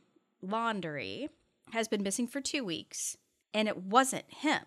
Laundrie, 0.46 1.30
has 1.72 1.88
been 1.88 2.04
missing 2.04 2.28
for 2.28 2.42
two 2.42 2.64
weeks, 2.64 3.18
and 3.54 3.68
it 3.68 3.78
wasn't 3.78 4.26
him 4.30 4.62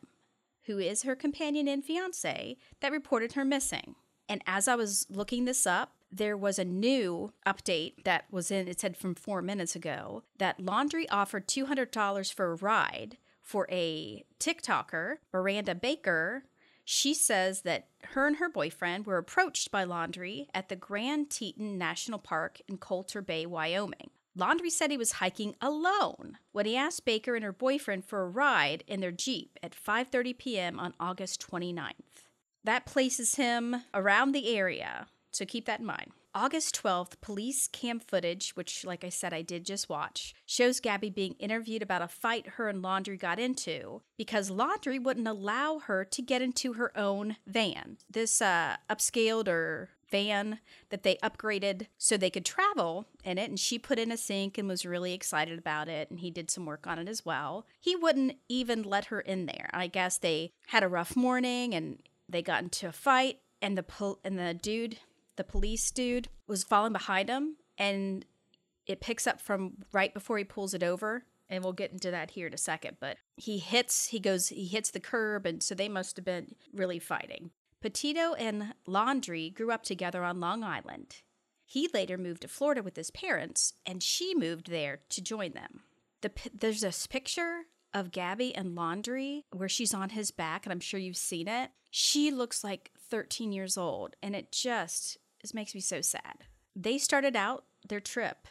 who 0.66 0.78
is 0.78 1.02
her 1.02 1.16
companion 1.16 1.68
and 1.68 1.84
fiance, 1.84 2.56
that 2.80 2.92
reported 2.92 3.32
her 3.32 3.44
missing. 3.44 3.94
And 4.28 4.42
as 4.46 4.68
I 4.68 4.76
was 4.76 5.06
looking 5.10 5.44
this 5.44 5.66
up, 5.66 5.92
there 6.10 6.36
was 6.36 6.58
a 6.58 6.64
new 6.64 7.32
update 7.46 8.04
that 8.04 8.24
was 8.30 8.50
in, 8.50 8.68
it 8.68 8.80
said 8.80 8.96
from 8.96 9.14
four 9.14 9.42
minutes 9.42 9.74
ago, 9.74 10.22
that 10.38 10.58
Laundrie 10.58 11.06
offered 11.10 11.48
$200 11.48 12.32
for 12.32 12.52
a 12.52 12.56
ride 12.56 13.16
for 13.40 13.66
a 13.70 14.24
TikToker, 14.38 15.16
Miranda 15.32 15.74
Baker. 15.74 16.44
She 16.84 17.14
says 17.14 17.62
that 17.62 17.88
her 18.10 18.26
and 18.26 18.36
her 18.36 18.48
boyfriend 18.48 19.06
were 19.06 19.18
approached 19.18 19.70
by 19.70 19.84
Laundrie 19.84 20.48
at 20.52 20.68
the 20.68 20.76
Grand 20.76 21.30
Teton 21.30 21.78
National 21.78 22.18
Park 22.18 22.60
in 22.68 22.78
Colter 22.78 23.22
Bay, 23.22 23.46
Wyoming. 23.46 24.10
Laundrie 24.36 24.70
said 24.70 24.90
he 24.90 24.96
was 24.96 25.12
hiking 25.12 25.54
alone 25.60 26.38
when 26.52 26.64
he 26.64 26.76
asked 26.76 27.04
Baker 27.04 27.34
and 27.34 27.44
her 27.44 27.52
boyfriend 27.52 28.04
for 28.04 28.22
a 28.22 28.28
ride 28.28 28.82
in 28.86 29.00
their 29.00 29.12
Jeep 29.12 29.58
at 29.62 29.76
5:30 29.76 30.38
p.m. 30.38 30.80
on 30.80 30.94
August 30.98 31.46
29th. 31.48 32.24
That 32.64 32.86
places 32.86 33.34
him 33.34 33.76
around 33.92 34.32
the 34.32 34.56
area, 34.56 35.06
so 35.32 35.44
keep 35.44 35.66
that 35.66 35.80
in 35.80 35.86
mind. 35.86 36.12
August 36.34 36.80
12th, 36.82 37.20
police 37.20 37.68
cam 37.68 38.00
footage, 38.00 38.52
which, 38.52 38.84
like 38.84 39.04
I 39.04 39.08
said, 39.08 39.34
I 39.34 39.42
did 39.42 39.66
just 39.66 39.88
watch, 39.88 40.34
shows 40.46 40.80
Gabby 40.80 41.10
being 41.10 41.34
interviewed 41.38 41.82
about 41.82 42.02
a 42.02 42.08
fight 42.08 42.46
her 42.56 42.68
and 42.68 42.82
Laundrie 42.82 43.18
got 43.18 43.38
into 43.38 44.02
because 44.16 44.50
Laundrie 44.50 45.02
wouldn't 45.02 45.28
allow 45.28 45.80
her 45.80 46.04
to 46.04 46.22
get 46.22 46.42
into 46.42 46.74
her 46.74 46.96
own 46.96 47.36
van. 47.46 47.98
This 48.10 48.40
uh, 48.40 48.76
upscaled 48.88 49.48
or 49.48 49.90
van 50.12 50.60
that 50.90 51.02
they 51.02 51.16
upgraded 51.16 51.86
so 51.98 52.16
they 52.16 52.30
could 52.30 52.44
travel 52.44 53.06
in 53.24 53.38
it. 53.38 53.48
And 53.48 53.58
she 53.58 53.78
put 53.78 53.98
in 53.98 54.12
a 54.12 54.16
sink 54.16 54.58
and 54.58 54.68
was 54.68 54.86
really 54.86 55.14
excited 55.14 55.58
about 55.58 55.88
it. 55.88 56.10
And 56.10 56.20
he 56.20 56.30
did 56.30 56.50
some 56.50 56.66
work 56.66 56.86
on 56.86 57.00
it 57.00 57.08
as 57.08 57.24
well. 57.24 57.66
He 57.80 57.96
wouldn't 57.96 58.36
even 58.48 58.82
let 58.82 59.06
her 59.06 59.20
in 59.20 59.46
there. 59.46 59.70
I 59.72 59.88
guess 59.88 60.18
they 60.18 60.52
had 60.68 60.84
a 60.84 60.88
rough 60.88 61.16
morning 61.16 61.74
and 61.74 61.98
they 62.28 62.42
got 62.42 62.62
into 62.62 62.88
a 62.88 62.92
fight. 62.92 63.38
And 63.60 63.78
the 63.78 63.82
pol- 63.84 64.18
and 64.24 64.38
the 64.38 64.54
dude, 64.54 64.98
the 65.36 65.44
police 65.44 65.90
dude, 65.90 66.28
was 66.46 66.64
following 66.64 66.92
behind 66.92 67.28
him. 67.28 67.56
And 67.78 68.24
it 68.86 69.00
picks 69.00 69.26
up 69.26 69.40
from 69.40 69.74
right 69.92 70.12
before 70.12 70.38
he 70.38 70.44
pulls 70.44 70.74
it 70.74 70.82
over 70.82 71.24
and 71.48 71.62
we'll 71.62 71.72
get 71.72 71.92
into 71.92 72.10
that 72.10 72.32
here 72.32 72.46
in 72.48 72.54
a 72.54 72.58
second 72.58 72.96
but 72.98 73.16
he 73.36 73.58
hits 73.58 74.08
he 74.08 74.18
goes 74.18 74.48
he 74.48 74.66
hits 74.66 74.90
the 74.90 74.98
curb 74.98 75.46
and 75.46 75.62
so 75.62 75.74
they 75.74 75.88
must 75.88 76.16
have 76.16 76.24
been 76.24 76.54
really 76.72 76.98
fighting 76.98 77.50
Petito 77.82 78.34
and 78.34 78.74
Laundrie 78.86 79.52
grew 79.52 79.72
up 79.72 79.82
together 79.82 80.22
on 80.22 80.40
Long 80.40 80.62
Island. 80.62 81.16
He 81.66 81.88
later 81.92 82.16
moved 82.16 82.42
to 82.42 82.48
Florida 82.48 82.82
with 82.82 82.96
his 82.96 83.10
parents, 83.10 83.74
and 83.84 84.02
she 84.02 84.34
moved 84.34 84.70
there 84.70 85.00
to 85.10 85.20
join 85.20 85.52
them. 85.52 85.80
The, 86.20 86.30
there's 86.54 86.82
this 86.82 87.06
picture 87.08 87.62
of 87.92 88.12
Gabby 88.12 88.54
and 88.54 88.76
Laundrie 88.76 89.42
where 89.50 89.68
she's 89.68 89.92
on 89.92 90.10
his 90.10 90.30
back, 90.30 90.64
and 90.64 90.72
I'm 90.72 90.80
sure 90.80 91.00
you've 91.00 91.16
seen 91.16 91.48
it. 91.48 91.70
She 91.90 92.30
looks 92.30 92.62
like 92.62 92.92
13 93.10 93.52
years 93.52 93.76
old, 93.76 94.14
and 94.22 94.36
it 94.36 94.52
just 94.52 95.18
it 95.42 95.54
makes 95.54 95.74
me 95.74 95.80
so 95.80 96.00
sad. 96.00 96.44
They 96.74 96.98
started 96.98 97.36
out 97.36 97.64
their 97.88 98.00
trip 98.00 98.48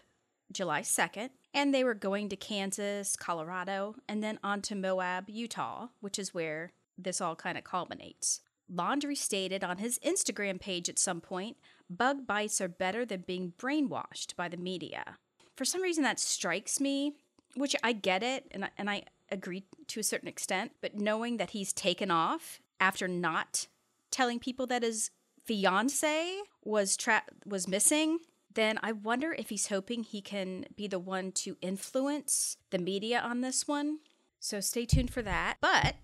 July 0.51 0.81
2nd, 0.81 1.29
and 1.53 1.73
they 1.73 1.83
were 1.83 1.93
going 1.93 2.29
to 2.29 2.35
Kansas, 2.35 3.15
Colorado, 3.15 3.95
and 4.07 4.23
then 4.23 4.39
on 4.43 4.61
to 4.63 4.75
Moab, 4.75 5.29
Utah, 5.29 5.87
which 5.99 6.19
is 6.19 6.33
where 6.33 6.73
this 6.97 7.21
all 7.21 7.35
kind 7.35 7.57
of 7.57 7.63
culminates. 7.63 8.41
Laundrie 8.73 9.17
stated 9.17 9.63
on 9.63 9.77
his 9.77 9.99
Instagram 9.99 10.59
page 10.59 10.87
at 10.87 10.99
some 10.99 11.21
point 11.21 11.57
bug 11.89 12.25
bites 12.25 12.61
are 12.61 12.69
better 12.69 13.05
than 13.05 13.21
being 13.27 13.53
brainwashed 13.57 14.35
by 14.37 14.47
the 14.47 14.57
media. 14.57 15.17
For 15.57 15.65
some 15.65 15.81
reason, 15.81 16.03
that 16.03 16.19
strikes 16.19 16.79
me, 16.79 17.13
which 17.55 17.75
I 17.83 17.91
get 17.91 18.23
it 18.23 18.47
and 18.51 18.65
I, 18.65 18.69
and 18.77 18.89
I 18.89 19.03
agree 19.29 19.65
to 19.87 19.99
a 19.99 20.03
certain 20.03 20.29
extent, 20.29 20.71
but 20.81 20.95
knowing 20.95 21.37
that 21.37 21.49
he's 21.49 21.73
taken 21.73 22.09
off 22.09 22.61
after 22.79 23.07
not 23.07 23.67
telling 24.09 24.39
people 24.39 24.67
that 24.67 24.83
his 24.83 25.11
fiance 25.43 26.39
was 26.63 26.97
tra- 26.97 27.23
was 27.45 27.67
missing, 27.67 28.19
then 28.53 28.79
I 28.83 28.91
wonder 28.91 29.33
if 29.33 29.49
he's 29.49 29.67
hoping 29.67 30.03
he 30.03 30.21
can 30.21 30.65
be 30.75 30.87
the 30.87 30.99
one 30.99 31.31
to 31.33 31.57
influence 31.61 32.57
the 32.69 32.79
media 32.79 33.19
on 33.19 33.41
this 33.41 33.67
one. 33.67 33.99
So 34.39 34.59
stay 34.59 34.85
tuned 34.85 35.11
for 35.11 35.21
that. 35.21 35.57
But 35.61 35.95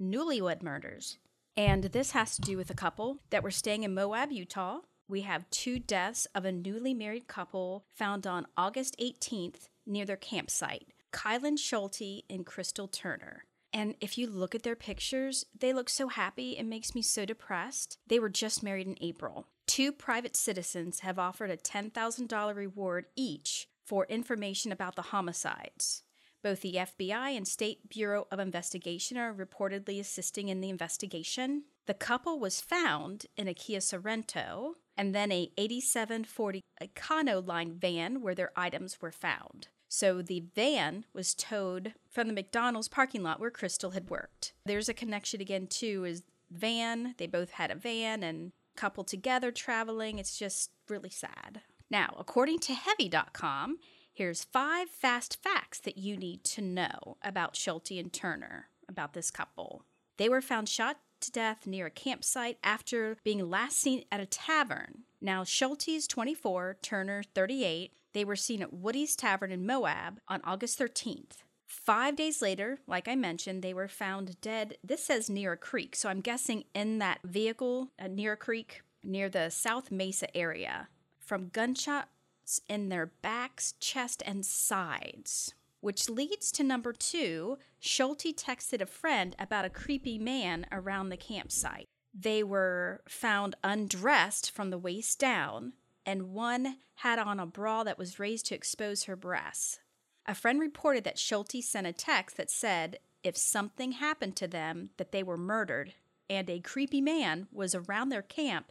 newlywed 0.00 0.62
murders. 0.62 1.18
And 1.56 1.84
this 1.84 2.12
has 2.12 2.36
to 2.36 2.42
do 2.42 2.56
with 2.56 2.70
a 2.70 2.74
couple 2.74 3.18
that 3.30 3.42
were 3.42 3.50
staying 3.50 3.82
in 3.82 3.94
Moab, 3.94 4.30
Utah. 4.30 4.78
We 5.08 5.22
have 5.22 5.50
two 5.50 5.78
deaths 5.78 6.26
of 6.34 6.44
a 6.44 6.52
newly 6.52 6.94
married 6.94 7.26
couple 7.26 7.84
found 7.94 8.26
on 8.26 8.46
August 8.56 8.96
18th 9.00 9.68
near 9.86 10.04
their 10.04 10.16
campsite 10.16 10.88
Kylan 11.12 11.58
Schulte 11.58 12.24
and 12.28 12.44
Crystal 12.44 12.86
Turner. 12.86 13.44
And 13.72 13.96
if 14.00 14.16
you 14.16 14.26
look 14.26 14.54
at 14.54 14.62
their 14.62 14.76
pictures, 14.76 15.46
they 15.58 15.72
look 15.72 15.88
so 15.88 16.08
happy. 16.08 16.52
It 16.52 16.64
makes 16.64 16.94
me 16.94 17.02
so 17.02 17.24
depressed. 17.24 17.98
They 18.06 18.18
were 18.18 18.28
just 18.28 18.62
married 18.62 18.86
in 18.86 18.96
April. 19.00 19.46
Two 19.78 19.92
private 19.92 20.34
citizens 20.34 21.00
have 21.00 21.20
offered 21.20 21.52
a 21.52 21.56
$10,000 21.56 22.56
reward 22.56 23.06
each 23.14 23.68
for 23.84 24.06
information 24.06 24.72
about 24.72 24.96
the 24.96 25.02
homicides. 25.02 26.02
Both 26.42 26.62
the 26.62 26.78
FBI 26.78 27.36
and 27.36 27.46
State 27.46 27.88
Bureau 27.88 28.26
of 28.32 28.40
Investigation 28.40 29.16
are 29.16 29.32
reportedly 29.32 30.00
assisting 30.00 30.48
in 30.48 30.60
the 30.60 30.68
investigation. 30.68 31.62
The 31.86 31.94
couple 31.94 32.40
was 32.40 32.60
found 32.60 33.26
in 33.36 33.46
a 33.46 33.54
Kia 33.54 33.78
Sorento 33.78 34.72
and 34.96 35.14
then 35.14 35.30
a 35.30 35.52
8740 35.56 36.60
Econoline 36.82 37.74
van 37.74 38.20
where 38.20 38.34
their 38.34 38.50
items 38.56 39.00
were 39.00 39.12
found. 39.12 39.68
So 39.88 40.22
the 40.22 40.42
van 40.56 41.04
was 41.12 41.36
towed 41.36 41.94
from 42.10 42.26
the 42.26 42.34
McDonald's 42.34 42.88
parking 42.88 43.22
lot 43.22 43.38
where 43.38 43.52
Crystal 43.52 43.92
had 43.92 44.10
worked. 44.10 44.54
There's 44.66 44.88
a 44.88 44.92
connection 44.92 45.40
again 45.40 45.68
too 45.68 46.04
is 46.04 46.24
van, 46.50 47.14
they 47.18 47.28
both 47.28 47.50
had 47.52 47.70
a 47.70 47.76
van 47.76 48.24
and 48.24 48.50
couple 48.78 49.04
together 49.04 49.50
traveling. 49.50 50.18
It's 50.18 50.38
just 50.38 50.70
really 50.88 51.10
sad. 51.10 51.60
Now, 51.90 52.14
according 52.18 52.60
to 52.60 52.74
heavy.com, 52.74 53.78
Here's 54.18 54.42
five 54.42 54.90
fast 54.90 55.40
facts 55.44 55.78
that 55.78 55.96
you 55.96 56.16
need 56.16 56.42
to 56.42 56.60
know 56.60 57.18
about 57.22 57.54
Schulte 57.54 57.92
and 57.92 58.12
Turner, 58.12 58.68
about 58.88 59.12
this 59.12 59.30
couple. 59.30 59.84
They 60.16 60.28
were 60.28 60.40
found 60.40 60.68
shot 60.68 60.96
to 61.20 61.30
death 61.30 61.68
near 61.68 61.86
a 61.86 61.90
campsite 61.90 62.58
after 62.64 63.16
being 63.22 63.48
last 63.48 63.78
seen 63.78 64.02
at 64.10 64.18
a 64.18 64.26
tavern. 64.26 65.04
Now, 65.20 65.44
Schulte's 65.44 66.08
24, 66.08 66.78
Turner 66.82 67.22
38. 67.32 67.92
They 68.12 68.24
were 68.24 68.34
seen 68.34 68.60
at 68.60 68.72
Woody's 68.72 69.14
Tavern 69.14 69.52
in 69.52 69.64
Moab 69.64 70.18
on 70.26 70.40
August 70.42 70.80
13th. 70.80 71.44
Five 71.68 72.16
days 72.16 72.40
later, 72.40 72.78
like 72.86 73.08
I 73.08 73.14
mentioned, 73.14 73.62
they 73.62 73.74
were 73.74 73.88
found 73.88 74.40
dead. 74.40 74.78
This 74.82 75.04
says 75.04 75.28
near 75.28 75.52
a 75.52 75.56
creek, 75.56 75.94
so 75.94 76.08
I'm 76.08 76.22
guessing 76.22 76.64
in 76.74 76.98
that 76.98 77.20
vehicle 77.22 77.90
uh, 77.98 78.08
near 78.08 78.32
a 78.32 78.36
creek 78.38 78.80
near 79.04 79.28
the 79.28 79.50
South 79.50 79.90
Mesa 79.90 80.34
area 80.34 80.88
from 81.18 81.50
gunshots 81.50 82.62
in 82.68 82.88
their 82.88 83.06
backs, 83.06 83.74
chest, 83.80 84.22
and 84.24 84.46
sides. 84.46 85.54
Which 85.80 86.08
leads 86.08 86.50
to 86.52 86.64
number 86.64 86.92
two 86.94 87.58
Schulte 87.78 88.34
texted 88.34 88.80
a 88.80 88.86
friend 88.86 89.36
about 89.38 89.66
a 89.66 89.70
creepy 89.70 90.18
man 90.18 90.66
around 90.72 91.10
the 91.10 91.16
campsite. 91.18 91.86
They 92.14 92.42
were 92.42 93.02
found 93.06 93.56
undressed 93.62 94.50
from 94.50 94.70
the 94.70 94.78
waist 94.78 95.20
down, 95.20 95.74
and 96.06 96.32
one 96.32 96.78
had 96.96 97.18
on 97.18 97.38
a 97.38 97.46
bra 97.46 97.84
that 97.84 97.98
was 97.98 98.18
raised 98.18 98.46
to 98.46 98.54
expose 98.54 99.04
her 99.04 99.16
breasts. 99.16 99.80
A 100.28 100.34
friend 100.34 100.60
reported 100.60 101.04
that 101.04 101.18
Schulte 101.18 101.64
sent 101.64 101.86
a 101.86 101.92
text 101.92 102.36
that 102.36 102.50
said 102.50 102.98
if 103.24 103.34
something 103.34 103.92
happened 103.92 104.36
to 104.36 104.46
them, 104.46 104.90
that 104.98 105.10
they 105.10 105.22
were 105.22 105.38
murdered, 105.38 105.94
and 106.28 106.50
a 106.50 106.60
creepy 106.60 107.00
man 107.00 107.48
was 107.50 107.74
around 107.74 108.10
their 108.10 108.20
camp 108.20 108.70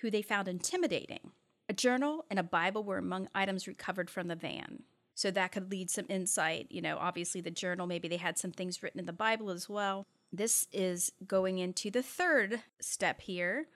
who 0.00 0.10
they 0.10 0.22
found 0.22 0.48
intimidating. 0.48 1.32
A 1.68 1.74
journal 1.74 2.24
and 2.30 2.38
a 2.38 2.42
Bible 2.42 2.82
were 2.82 2.96
among 2.96 3.28
items 3.34 3.68
recovered 3.68 4.08
from 4.08 4.28
the 4.28 4.34
van. 4.34 4.84
So 5.14 5.30
that 5.30 5.52
could 5.52 5.70
lead 5.70 5.90
some 5.90 6.06
insight. 6.08 6.68
You 6.70 6.80
know, 6.80 6.96
obviously 6.98 7.42
the 7.42 7.50
journal, 7.50 7.86
maybe 7.86 8.08
they 8.08 8.16
had 8.16 8.38
some 8.38 8.52
things 8.52 8.82
written 8.82 9.00
in 9.00 9.06
the 9.06 9.12
Bible 9.12 9.50
as 9.50 9.68
well. 9.68 10.06
This 10.32 10.66
is 10.72 11.12
going 11.26 11.58
into 11.58 11.90
the 11.90 12.02
third 12.02 12.62
step 12.80 13.20
here. 13.20 13.68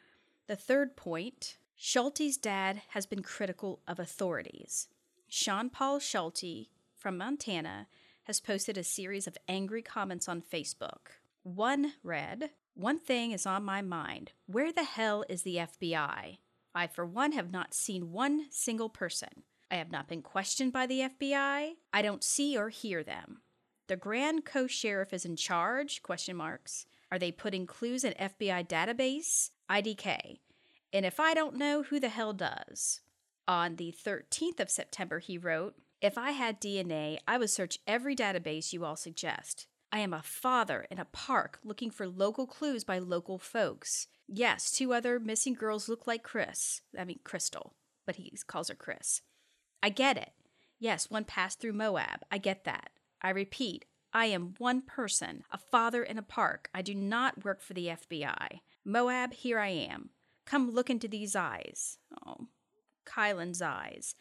The 0.47 0.57
third 0.57 0.97
point 0.97 1.59
Schulte's 1.77 2.39
dad 2.39 2.81
has 2.89 3.05
been 3.05 3.23
critical 3.23 3.81
of 3.87 3.99
authorities. 3.99 4.89
Sean 5.29 5.69
Paul 5.69 5.99
Schulte 5.99 6.69
from 7.01 7.17
Montana 7.17 7.87
has 8.25 8.41
posted 8.41 8.77
a 8.77 8.85
series 8.85 9.27
of 9.27 9.39
angry 9.49 9.83
comments 9.83 10.29
on 10.29 10.43
Facebook. 10.43 11.17
One 11.43 11.95
read, 12.03 12.51
One 12.75 12.99
thing 12.99 13.33
is 13.33 13.47
on 13.47 13.65
my 13.65 13.81
mind. 13.81 14.33
Where 14.47 14.73
the 14.73 14.85
hell 14.85 15.25
is 15.29 15.43
the 15.43 15.57
FBI? 15.57 16.39
I, 16.75 16.87
for 16.87 17.05
one, 17.05 17.33
have 17.33 17.51
not 17.51 17.75
seen 17.75 18.13
one 18.13 18.47
single 18.51 18.89
person. 18.89 19.45
I 19.71 19.77
have 19.77 19.91
not 19.91 20.09
been 20.09 20.23
questioned 20.23 20.73
by 20.73 20.87
the 20.87 21.01
FBI. 21.01 21.73
I 21.93 22.03
don't 22.03 22.23
see 22.23 22.57
or 22.57 22.69
hear 22.69 23.03
them. 23.03 23.41
The 23.89 23.97
Grand 23.97 24.45
County 24.45 24.69
Sheriff 24.69 25.13
is 25.13 25.25
in 25.25 25.37
charge? 25.37 26.03
Question 26.03 26.37
marks. 26.37 26.87
Are 27.11 27.19
they 27.19 27.33
putting 27.33 27.67
clues 27.67 28.05
in 28.05 28.13
FBI 28.15 28.69
database? 28.69 29.51
IDK. 29.69 30.39
And 30.93 31.07
if 31.07 31.19
I 31.19 31.35
don't 31.35 31.57
know, 31.57 31.83
who 31.83 31.99
the 31.99 32.09
hell 32.09 32.33
does? 32.33 33.01
On 33.49 33.77
the 33.77 33.93
13th 34.05 34.61
of 34.61 34.71
September, 34.71 35.19
he 35.19 35.39
wrote, 35.39 35.75
If 36.01 36.17
I 36.17 36.31
had 36.31 36.61
DNA, 36.61 37.19
I 37.29 37.37
would 37.37 37.51
search 37.51 37.79
every 37.87 38.17
database 38.17 38.73
you 38.73 38.85
all 38.87 38.97
suggest. 38.97 39.67
I 39.93 39.99
am 39.99 40.15
a 40.15 40.23
father 40.23 40.87
in 40.91 40.99
a 40.99 41.05
park 41.05 41.59
looking 41.63 41.91
for 41.91 42.09
local 42.09 42.47
clues 42.47 42.85
by 42.85 42.99
local 42.99 43.39
folks. 43.39 44.07
Yes, 44.27 44.71
two 44.71 44.95
other 44.95 45.19
missing 45.19 45.53
girls 45.53 45.89
look 45.89 46.07
like 46.07 46.23
Chris. 46.23 46.81
I 46.99 47.05
mean, 47.05 47.21
Crystal, 47.23 47.75
but 48.07 48.17
he 48.17 48.33
calls 48.47 48.69
her 48.69 48.75
Chris. 48.75 49.21
I 49.83 49.91
get 49.91 50.17
it. 50.17 50.31
Yes, 50.79 51.11
one 51.11 51.25
passed 51.25 51.61
through 51.61 51.75
Moab. 51.75 52.21
I 52.31 52.39
get 52.39 52.65
that. 52.65 52.91
I 53.21 53.31
repeat, 53.31 53.85
I 54.15 54.27
am 54.27 54.55
one 54.57 54.81
person, 54.81 55.43
a 55.51 55.59
father 55.59 56.03
in 56.03 56.17
a 56.17 56.23
park. 56.23 56.71
I 56.73 56.81
do 56.81 56.95
not 56.95 57.45
work 57.45 57.61
for 57.61 57.75
the 57.75 57.89
FBI. 57.89 58.61
Moab, 58.87 59.35
here 59.35 59.59
I 59.59 59.69
am. 59.69 60.11
Come 60.47 60.71
look 60.71 60.89
into 60.89 61.09
these 61.09 61.37
eyes. 61.37 61.99
Oh, 62.27 62.49
Kylan's 63.05 63.61
eyes. 63.61 64.15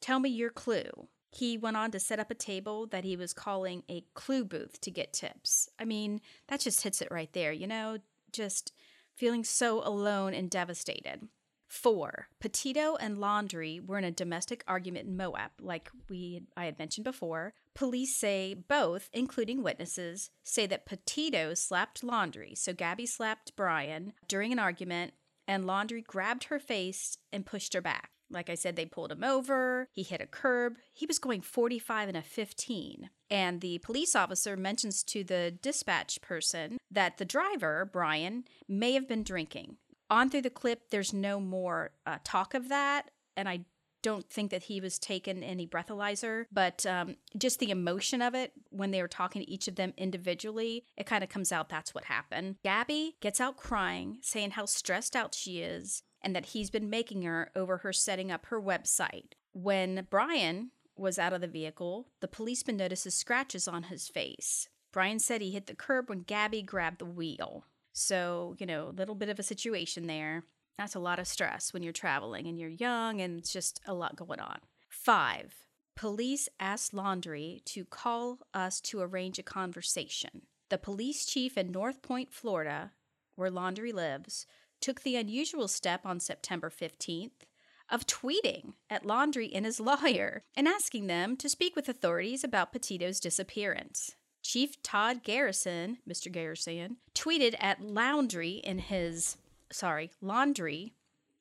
Tell 0.00 0.20
me 0.20 0.30
your 0.30 0.50
clue. 0.50 1.08
He 1.34 1.58
went 1.58 1.76
on 1.76 1.90
to 1.90 1.98
set 1.98 2.20
up 2.20 2.30
a 2.30 2.34
table 2.34 2.86
that 2.86 3.02
he 3.02 3.16
was 3.16 3.32
calling 3.32 3.82
a 3.88 4.04
clue 4.14 4.44
booth 4.44 4.80
to 4.82 4.90
get 4.90 5.12
tips. 5.12 5.68
I 5.80 5.84
mean, 5.84 6.20
that 6.46 6.60
just 6.60 6.82
hits 6.82 7.02
it 7.02 7.10
right 7.10 7.32
there, 7.32 7.52
you 7.52 7.66
know? 7.66 7.98
Just 8.30 8.72
feeling 9.16 9.42
so 9.42 9.80
alone 9.86 10.32
and 10.32 10.48
devastated. 10.48 11.28
Four, 11.66 12.28
Petito 12.38 12.94
and 13.00 13.16
Laundrie 13.16 13.84
were 13.84 13.98
in 13.98 14.04
a 14.04 14.12
domestic 14.12 14.62
argument 14.68 15.08
in 15.08 15.16
Moab, 15.16 15.50
like 15.60 15.90
we 16.08 16.42
I 16.56 16.66
had 16.66 16.78
mentioned 16.78 17.02
before. 17.04 17.52
Police 17.74 18.14
say 18.14 18.54
both, 18.54 19.10
including 19.12 19.64
witnesses, 19.64 20.30
say 20.44 20.66
that 20.66 20.86
Petito 20.86 21.54
slapped 21.54 22.02
Laundrie. 22.02 22.56
so 22.56 22.72
Gabby 22.72 23.06
slapped 23.06 23.56
Brian 23.56 24.12
during 24.28 24.52
an 24.52 24.60
argument, 24.60 25.14
and 25.48 25.64
Laundrie 25.64 26.06
grabbed 26.06 26.44
her 26.44 26.60
face 26.60 27.18
and 27.32 27.44
pushed 27.44 27.74
her 27.74 27.80
back. 27.80 28.10
Like 28.30 28.50
I 28.50 28.54
said, 28.54 28.76
they 28.76 28.86
pulled 28.86 29.12
him 29.12 29.24
over. 29.24 29.88
He 29.92 30.02
hit 30.02 30.20
a 30.20 30.26
curb. 30.26 30.76
He 30.92 31.06
was 31.06 31.18
going 31.18 31.42
45 31.42 32.08
and 32.08 32.16
a 32.16 32.22
15. 32.22 33.10
And 33.30 33.60
the 33.60 33.78
police 33.78 34.14
officer 34.14 34.56
mentions 34.56 35.02
to 35.04 35.24
the 35.24 35.56
dispatch 35.62 36.20
person 36.20 36.78
that 36.90 37.18
the 37.18 37.24
driver, 37.24 37.88
Brian, 37.90 38.44
may 38.68 38.92
have 38.92 39.08
been 39.08 39.22
drinking. 39.22 39.76
On 40.10 40.30
through 40.30 40.42
the 40.42 40.50
clip, 40.50 40.90
there's 40.90 41.12
no 41.12 41.40
more 41.40 41.90
uh, 42.06 42.18
talk 42.24 42.54
of 42.54 42.68
that. 42.68 43.10
And 43.36 43.48
I 43.48 43.64
don't 44.02 44.28
think 44.28 44.50
that 44.50 44.64
he 44.64 44.82
was 44.82 44.98
taken 44.98 45.42
any 45.42 45.66
breathalyzer, 45.66 46.44
but 46.52 46.84
um, 46.84 47.16
just 47.38 47.58
the 47.58 47.70
emotion 47.70 48.20
of 48.20 48.34
it 48.34 48.52
when 48.68 48.90
they 48.90 49.00
were 49.00 49.08
talking 49.08 49.42
to 49.42 49.50
each 49.50 49.66
of 49.66 49.76
them 49.76 49.94
individually, 49.96 50.84
it 50.94 51.06
kind 51.06 51.24
of 51.24 51.30
comes 51.30 51.50
out 51.50 51.70
that's 51.70 51.94
what 51.94 52.04
happened. 52.04 52.56
Gabby 52.62 53.16
gets 53.22 53.40
out 53.40 53.56
crying, 53.56 54.18
saying 54.20 54.52
how 54.52 54.66
stressed 54.66 55.16
out 55.16 55.34
she 55.34 55.60
is 55.62 56.02
and 56.24 56.34
that 56.34 56.46
he's 56.46 56.70
been 56.70 56.90
making 56.90 57.22
her 57.22 57.50
over 57.54 57.78
her 57.78 57.92
setting 57.92 58.32
up 58.32 58.46
her 58.46 58.60
website. 58.60 59.32
When 59.52 60.06
Brian 60.10 60.70
was 60.96 61.18
out 61.18 61.32
of 61.32 61.40
the 61.40 61.46
vehicle, 61.46 62.08
the 62.20 62.28
policeman 62.28 62.76
notices 62.76 63.14
scratches 63.14 63.68
on 63.68 63.84
his 63.84 64.08
face. 64.08 64.68
Brian 64.92 65.18
said 65.18 65.40
he 65.40 65.50
hit 65.50 65.66
the 65.66 65.74
curb 65.74 66.08
when 66.08 66.20
Gabby 66.20 66.62
grabbed 66.62 67.00
the 67.00 67.04
wheel. 67.04 67.64
So, 67.92 68.56
you 68.58 68.66
know, 68.66 68.88
a 68.88 68.96
little 68.96 69.14
bit 69.14 69.28
of 69.28 69.38
a 69.38 69.44
situation 69.44 70.06
there. 70.06 70.44
That's 70.78 70.94
a 70.94 71.00
lot 71.00 71.18
of 71.18 71.28
stress 71.28 71.72
when 71.72 71.82
you're 71.82 71.92
traveling 71.92 72.46
and 72.46 72.58
you're 72.58 72.68
young 72.68 73.20
and 73.20 73.38
it's 73.38 73.52
just 73.52 73.80
a 73.86 73.94
lot 73.94 74.16
going 74.16 74.40
on. 74.40 74.58
Five, 74.88 75.66
police 75.96 76.48
asked 76.58 76.92
Laundrie 76.92 77.64
to 77.66 77.84
call 77.84 78.38
us 78.52 78.80
to 78.82 79.00
arrange 79.00 79.38
a 79.38 79.44
conversation. 79.44 80.42
The 80.70 80.78
police 80.78 81.26
chief 81.26 81.56
in 81.58 81.70
North 81.70 82.02
Port, 82.02 82.32
Florida, 82.32 82.92
where 83.36 83.50
Laundrie 83.50 83.92
lives, 83.92 84.46
took 84.84 85.00
the 85.00 85.16
unusual 85.16 85.66
step 85.66 86.04
on 86.04 86.20
September 86.20 86.68
15th 86.68 87.46
of 87.90 88.06
tweeting 88.06 88.74
at 88.90 89.04
Laundrie 89.04 89.50
and 89.54 89.64
his 89.64 89.80
lawyer 89.80 90.42
and 90.54 90.68
asking 90.68 91.06
them 91.06 91.38
to 91.38 91.48
speak 91.48 91.74
with 91.74 91.88
authorities 91.88 92.44
about 92.44 92.70
Petito's 92.70 93.18
disappearance. 93.18 94.14
Chief 94.42 94.82
Todd 94.82 95.22
Garrison, 95.22 95.96
Mr. 96.06 96.30
Garrison, 96.30 96.98
tweeted 97.14 97.54
at 97.58 97.80
Laundrie 97.80 98.60
in 98.60 98.78
his, 98.78 99.38
sorry, 99.72 100.10
Laundrie 100.22 100.92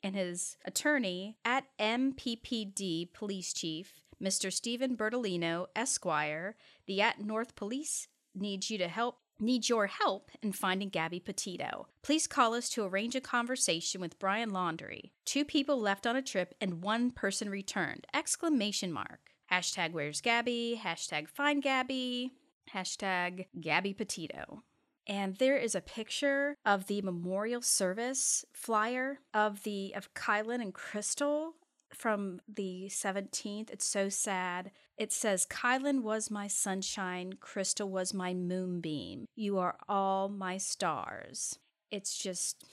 and 0.02 0.16
his 0.16 0.56
attorney 0.64 1.36
at 1.44 1.66
NPPD 1.78 3.12
Police 3.12 3.52
Chief, 3.52 4.00
Mr. 4.24 4.54
Stephen 4.54 4.96
Bertolino, 4.96 5.66
Esquire, 5.76 6.56
the 6.88 7.02
at 7.02 7.20
North 7.20 7.58
Police 7.58 8.08
needs 8.34 8.70
you 8.70 8.78
to 8.78 8.88
help 8.88 9.18
need 9.40 9.70
your 9.70 9.88
help 9.88 10.32
in 10.42 10.52
finding 10.52 10.90
Gabby 10.90 11.20
Petito. 11.20 11.88
Please 12.02 12.28
call 12.28 12.54
us 12.54 12.70
to 12.70 12.84
arrange 12.84 13.16
a 13.16 13.22
conversation 13.22 14.02
with 14.02 14.20
Brian 14.20 14.52
Laundrie. 14.52 15.12
Two 15.26 15.46
people 15.46 15.80
left 15.80 16.08
on 16.08 16.16
a 16.16 16.22
trip 16.22 16.54
and 16.62 16.84
one 16.84 17.12
person 17.12 17.50
returned. 17.50 18.06
Exclamation 18.14 18.92
mark. 18.92 19.32
Hashtag 19.52 19.92
where's 19.92 20.22
Gabby? 20.22 20.80
Hashtag 20.84 21.28
find 21.28 21.62
Gabby. 21.62 22.32
Hashtag 22.74 23.48
Gabby 23.60 23.94
Petito. 23.94 24.64
And 25.06 25.36
there 25.36 25.58
is 25.58 25.76
a 25.76 25.82
picture 25.82 26.58
of 26.66 26.88
the 26.88 27.02
memorial 27.02 27.62
service 27.62 28.46
flyer 28.54 29.20
of 29.34 29.64
the 29.64 29.94
of 29.96 30.14
Kylan 30.14 30.62
and 30.62 30.74
Crystal 30.74 31.56
from 31.94 32.40
the 32.48 32.88
17th. 32.90 33.70
It's 33.70 33.86
so 33.86 34.10
sad. 34.10 34.72
It 34.98 35.12
says, 35.12 35.46
Kylan 35.46 36.02
was 36.02 36.30
my 36.30 36.48
sunshine, 36.48 37.34
Crystal 37.40 37.90
was 37.90 38.14
my 38.14 38.34
moonbeam. 38.34 39.26
You 39.36 39.58
are 39.58 39.76
all 39.88 40.30
my 40.30 40.58
stars. 40.58 41.58
It's 41.90 42.16
just 42.18 42.64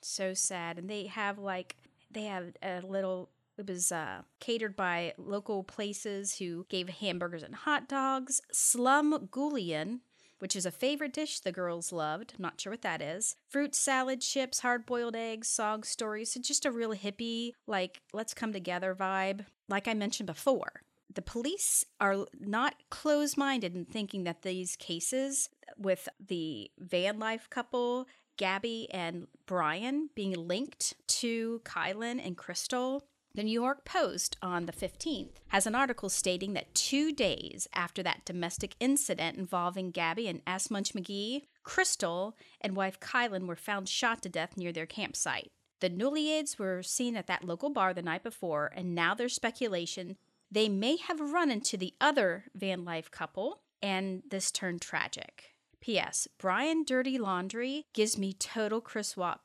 so 0.00 0.34
sad. 0.34 0.78
And 0.78 0.88
they 0.88 1.06
have 1.06 1.38
like, 1.38 1.76
they 2.10 2.24
have 2.24 2.56
a 2.62 2.80
little 2.80 3.30
it 3.58 3.68
was 3.68 3.92
uh, 3.92 4.22
catered 4.40 4.74
by 4.74 5.12
local 5.18 5.62
places 5.62 6.38
who 6.38 6.64
gave 6.70 6.88
hamburgers 6.88 7.42
and 7.42 7.54
hot 7.54 7.88
dogs. 7.88 8.40
Slumgullion, 8.54 10.00
which 10.38 10.56
is 10.56 10.64
a 10.64 10.70
favorite 10.70 11.12
dish 11.12 11.40
the 11.40 11.52
girls 11.52 11.92
loved. 11.92 12.32
I'm 12.36 12.42
not 12.42 12.58
sure 12.58 12.72
what 12.72 12.80
that 12.82 13.02
is. 13.02 13.36
Fruit 13.50 13.74
salad, 13.74 14.22
chips, 14.22 14.60
hard 14.60 14.86
boiled 14.86 15.14
eggs, 15.14 15.48
song 15.48 15.82
stories. 15.82 16.32
So 16.32 16.40
just 16.40 16.64
a 16.64 16.70
real 16.70 16.94
hippie, 16.94 17.52
like, 17.66 18.00
let's 18.14 18.32
come 18.32 18.54
together 18.54 18.94
vibe. 18.98 19.44
Like 19.68 19.86
I 19.86 19.92
mentioned 19.92 20.26
before, 20.26 20.80
the 21.12 21.22
police 21.22 21.84
are 22.00 22.26
not 22.38 22.74
closed 22.90 23.36
minded 23.36 23.74
in 23.74 23.84
thinking 23.84 24.24
that 24.24 24.42
these 24.42 24.76
cases 24.76 25.48
with 25.76 26.08
the 26.24 26.70
van 26.78 27.18
life 27.18 27.48
couple, 27.50 28.06
Gabby 28.36 28.88
and 28.92 29.26
Brian, 29.46 30.10
being 30.14 30.32
linked 30.32 30.94
to 31.08 31.60
Kylan 31.64 32.24
and 32.24 32.36
Crystal 32.36 33.04
the 33.32 33.44
New 33.44 33.52
York 33.52 33.84
Post 33.84 34.36
on 34.42 34.66
the 34.66 34.72
15th 34.72 35.36
has 35.48 35.64
an 35.64 35.76
article 35.76 36.08
stating 36.08 36.54
that 36.54 36.74
two 36.74 37.12
days 37.12 37.68
after 37.72 38.02
that 38.02 38.24
domestic 38.24 38.74
incident 38.80 39.38
involving 39.38 39.92
Gabby 39.92 40.26
and 40.26 40.42
S. 40.48 40.68
Munch 40.68 40.94
McGee, 40.94 41.42
Crystal 41.62 42.36
and 42.60 42.74
wife 42.74 42.98
Kylan 42.98 43.46
were 43.46 43.54
found 43.54 43.88
shot 43.88 44.20
to 44.22 44.28
death 44.28 44.56
near 44.56 44.72
their 44.72 44.86
campsite. 44.86 45.52
The 45.78 45.88
Nulliades 45.88 46.58
were 46.58 46.82
seen 46.82 47.14
at 47.14 47.28
that 47.28 47.44
local 47.44 47.70
bar 47.70 47.94
the 47.94 48.02
night 48.02 48.24
before, 48.24 48.72
and 48.74 48.96
now 48.96 49.14
there's 49.14 49.34
speculation 49.34 50.16
they 50.50 50.68
may 50.68 50.96
have 50.96 51.20
run 51.20 51.50
into 51.50 51.76
the 51.76 51.94
other 52.00 52.44
van 52.54 52.84
life 52.84 53.10
couple, 53.10 53.62
and 53.82 54.22
this 54.28 54.50
turned 54.50 54.82
tragic. 54.82 55.44
P.S. 55.80 56.28
Brian 56.38 56.84
Dirty 56.84 57.18
Laundry 57.18 57.86
gives 57.94 58.18
me 58.18 58.32
total 58.34 58.80
Chris 58.80 59.16
Watt, 59.16 59.40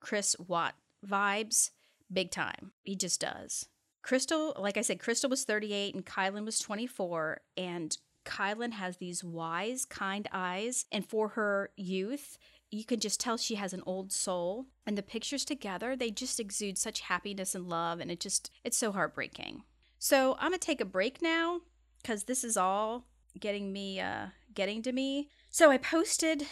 Chris 0.00 0.34
Watt 0.38 0.74
vibes 1.06 1.70
Big 2.12 2.30
time. 2.30 2.72
He 2.82 2.96
just 2.96 3.20
does. 3.20 3.66
Crystal, 4.02 4.54
like 4.58 4.76
I 4.76 4.82
said, 4.82 5.00
Crystal 5.00 5.30
was 5.30 5.44
38 5.44 5.94
and 5.94 6.06
Kylan 6.06 6.44
was 6.44 6.58
24. 6.58 7.40
And 7.56 7.96
Kylan 8.24 8.72
has 8.72 8.98
these 8.98 9.24
wise, 9.24 9.84
kind 9.84 10.28
eyes. 10.32 10.84
And 10.92 11.06
for 11.06 11.30
her 11.30 11.70
youth, 11.76 12.38
you 12.70 12.84
can 12.84 13.00
just 13.00 13.20
tell 13.20 13.36
she 13.36 13.54
has 13.54 13.72
an 13.72 13.82
old 13.86 14.12
soul. 14.12 14.66
And 14.86 14.98
the 14.98 15.02
pictures 15.02 15.44
together, 15.44 15.96
they 15.96 16.10
just 16.10 16.38
exude 16.38 16.78
such 16.78 17.00
happiness 17.00 17.54
and 17.54 17.68
love. 17.68 18.00
And 18.00 18.10
it 18.10 18.20
just, 18.20 18.50
it's 18.62 18.76
so 18.76 18.92
heartbreaking. 18.92 19.62
So 20.04 20.36
I'm 20.38 20.52
to 20.52 20.58
take 20.58 20.82
a 20.82 20.84
break 20.84 21.22
now 21.22 21.62
because 22.02 22.24
this 22.24 22.44
is 22.44 22.58
all 22.58 23.06
getting 23.40 23.72
me, 23.72 24.00
uh, 24.00 24.26
getting 24.52 24.82
to 24.82 24.92
me. 24.92 25.30
So 25.48 25.70
I 25.70 25.78
posted 25.78 26.42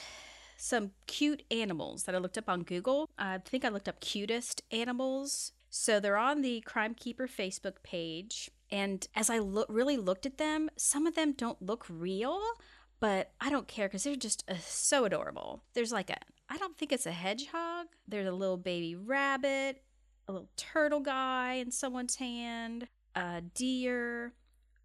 some 0.56 0.92
cute 1.06 1.42
animals 1.50 2.04
that 2.04 2.14
I 2.14 2.18
looked 2.18 2.38
up 2.38 2.48
on 2.48 2.62
Google. 2.62 3.10
I 3.18 3.36
think 3.44 3.66
I 3.66 3.68
looked 3.68 3.90
up 3.90 4.00
cutest 4.00 4.62
animals. 4.70 5.52
So 5.68 6.00
they're 6.00 6.16
on 6.16 6.40
the 6.40 6.62
Crime 6.62 6.94
Keeper 6.94 7.28
Facebook 7.28 7.82
page. 7.82 8.50
And 8.70 9.06
as 9.14 9.28
I 9.28 9.36
lo- 9.36 9.66
really 9.68 9.98
looked 9.98 10.24
at 10.24 10.38
them, 10.38 10.70
some 10.78 11.06
of 11.06 11.14
them 11.14 11.32
don't 11.32 11.60
look 11.60 11.84
real, 11.90 12.40
but 13.00 13.32
I 13.38 13.50
don't 13.50 13.68
care 13.68 13.86
because 13.86 14.04
they're 14.04 14.16
just 14.16 14.44
uh, 14.48 14.54
so 14.64 15.04
adorable. 15.04 15.62
There's 15.74 15.92
like 15.92 16.08
a, 16.08 16.16
I 16.48 16.56
don't 16.56 16.78
think 16.78 16.90
it's 16.90 17.04
a 17.04 17.12
hedgehog. 17.12 17.88
There's 18.08 18.28
a 18.28 18.32
little 18.32 18.56
baby 18.56 18.94
rabbit, 18.94 19.82
a 20.26 20.32
little 20.32 20.48
turtle 20.56 21.00
guy 21.00 21.56
in 21.56 21.70
someone's 21.70 22.16
hand, 22.16 22.88
a 23.14 23.40
deer, 23.40 24.32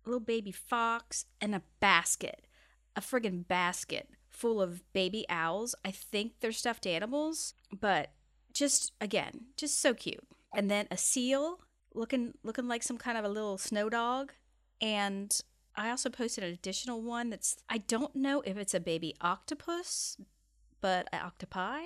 a 0.06 0.10
little 0.10 0.20
baby 0.20 0.52
fox, 0.52 1.26
and 1.42 1.56
a 1.56 1.62
basket. 1.80 2.46
A 2.96 3.02
friggin' 3.02 3.48
basket 3.48 4.10
full 4.38 4.62
of 4.62 4.82
baby 4.94 5.26
owls. 5.30 5.76
I 5.84 5.92
think 5.92 6.34
they're 6.40 6.52
stuffed 6.52 6.86
animals, 6.86 7.54
but 7.78 8.12
just 8.54 8.94
again, 9.02 9.48
just 9.56 9.82
so 9.82 9.94
cute. 9.94 10.24
And 10.56 10.70
then 10.70 10.88
a 10.92 10.98
seal 10.98 11.60
looking 11.94 12.34
looking 12.44 12.68
like 12.68 12.84
some 12.84 12.98
kind 12.98 13.18
of 13.18 13.26
a 13.26 13.30
little 13.30 13.58
snow 13.58 13.90
dog. 13.90 14.34
And 14.80 15.36
I 15.76 15.90
also 15.90 16.10
posted 16.10 16.44
an 16.44 16.54
additional 16.54 17.02
one 17.02 17.30
that's 17.30 17.58
I 17.68 17.80
don't 17.80 18.16
know 18.16 18.42
if 18.42 18.58
it's 18.58 18.74
a 18.74 18.80
baby 18.80 19.16
octopus, 19.22 20.18
but 20.82 21.08
an 21.12 21.22
octopi, 21.22 21.84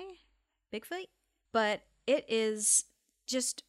Bigfoot, 0.72 1.06
but 1.52 1.82
it 2.06 2.24
is 2.28 2.84
just 3.26 3.64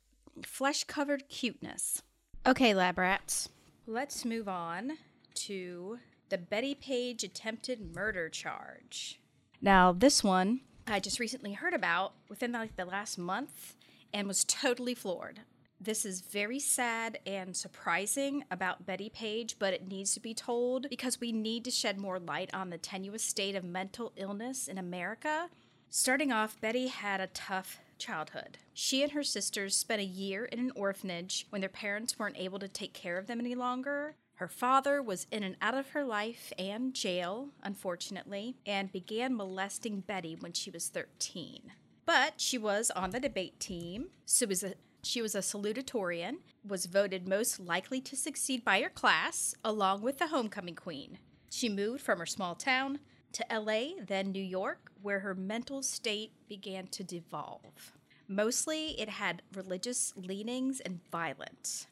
flesh 0.46 0.84
covered 0.84 1.30
cuteness. 1.30 2.02
Okay, 2.46 2.74
lab 2.74 2.98
rats, 2.98 3.48
let's 3.88 4.26
move 4.26 4.50
on 4.50 4.98
to 5.34 6.00
the 6.28 6.38
Bettie 6.38 6.76
Page 6.76 7.24
attempted 7.24 7.96
murder 7.96 8.28
charge. 8.28 9.22
Now, 9.62 9.94
this 9.94 10.26
one 10.26 10.60
I 10.86 11.00
just 11.00 11.22
recently 11.22 11.54
heard 11.54 11.74
about 11.74 12.16
within 12.28 12.52
like 12.52 12.76
the 12.76 12.84
last 12.84 13.18
month 13.18 13.78
and 14.14 14.28
was 14.28 14.44
totally 14.44 14.94
floored. 14.94 15.40
This 15.80 16.04
is 16.04 16.20
very 16.20 16.60
sad 16.60 17.18
and 17.26 17.56
surprising 17.56 18.44
about 18.52 18.86
Bettie 18.86 19.10
Page, 19.10 19.56
but 19.58 19.74
it 19.74 19.88
needs 19.88 20.14
to 20.14 20.20
be 20.20 20.34
told 20.34 20.88
because 20.90 21.22
we 21.22 21.32
need 21.32 21.64
to 21.64 21.72
shed 21.72 21.98
more 21.98 22.20
light 22.20 22.54
on 22.54 22.72
the 22.72 22.78
tenuous 22.78 23.24
state 23.24 23.56
of 23.56 23.64
mental 23.64 24.12
illness 24.18 24.68
in 24.68 24.78
America. 24.78 25.48
Starting 25.90 26.34
off, 26.34 26.60
Bettie 26.60 26.88
had 26.88 27.22
a 27.22 27.28
tough 27.28 27.80
childhood. 28.04 28.58
She 28.74 29.02
and 29.02 29.14
her 29.14 29.24
sisters 29.24 29.76
spent 29.76 30.02
a 30.02 30.06
year 30.06 30.46
in 30.46 30.60
an 30.60 30.72
orphanage 30.76 31.48
when 31.50 31.62
their 31.62 31.70
parents 31.70 32.20
weren't 32.20 32.38
able 32.38 32.60
to 32.60 32.68
take 32.68 32.94
care 32.94 33.18
of 33.18 33.28
them 33.28 33.40
any 33.40 33.56
longer. 33.56 34.16
Her 34.36 34.48
father 34.48 35.02
was 35.02 35.26
in 35.32 35.44
and 35.44 35.56
out 35.62 35.76
of 35.76 35.90
her 35.90 36.04
life 36.04 36.52
and 36.60 36.94
jail, 36.94 37.50
unfortunately, 37.64 38.58
and 38.66 38.92
began 38.92 39.38
molesting 39.38 40.02
Bettie 40.02 40.38
when 40.40 40.52
she 40.54 40.70
was 40.70 40.90
13. 40.90 41.72
But 42.06 42.42
she 42.42 42.58
was 42.58 42.92
on 42.92 43.12
the 43.12 43.20
debate 43.20 43.60
team, 43.60 44.08
so 44.26 44.48
was 44.48 44.64
a, 44.64 44.74
she 45.02 45.22
was 45.22 45.36
a 45.36 45.40
salutatorian, 45.40 46.38
was 46.68 46.88
voted 46.88 47.28
most 47.28 47.60
likely 47.60 48.02
to 48.02 48.18
succeed 48.18 48.66
by 48.66 48.82
her 48.82 48.90
class, 48.90 49.56
along 49.64 50.02
with 50.02 50.20
the 50.20 50.28
homecoming 50.28 50.76
queen. 50.76 51.20
She 51.50 51.70
moved 51.70 52.02
from 52.02 52.20
her 52.20 52.26
small 52.26 52.56
town 52.56 53.00
to 53.34 53.46
LA, 53.52 54.04
then 54.06 54.32
New 54.32 54.44
York, 54.44 54.92
where 55.02 55.20
her 55.20 55.36
mental 55.36 55.82
state 55.84 56.32
began 56.48 56.88
to 56.88 57.04
devolve. 57.04 57.94
Mostly, 58.28 59.00
it 59.00 59.10
had 59.10 59.42
religious 59.54 60.14
leanings 60.16 60.80
and 60.80 61.00
violence. 61.12 61.88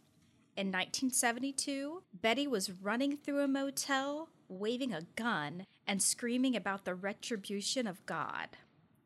In 0.56 0.68
1972, 0.68 2.04
Bettie 2.14 2.48
was 2.48 2.72
running 2.72 3.18
through 3.18 3.42
a 3.42 3.48
motel, 3.48 4.30
waving 4.48 4.94
a 4.94 5.08
gun, 5.16 5.66
and 5.88 6.02
screaming 6.02 6.56
about 6.56 6.86
the 6.86 6.96
retribution 6.96 7.88
of 7.88 8.06
God. 8.06 8.50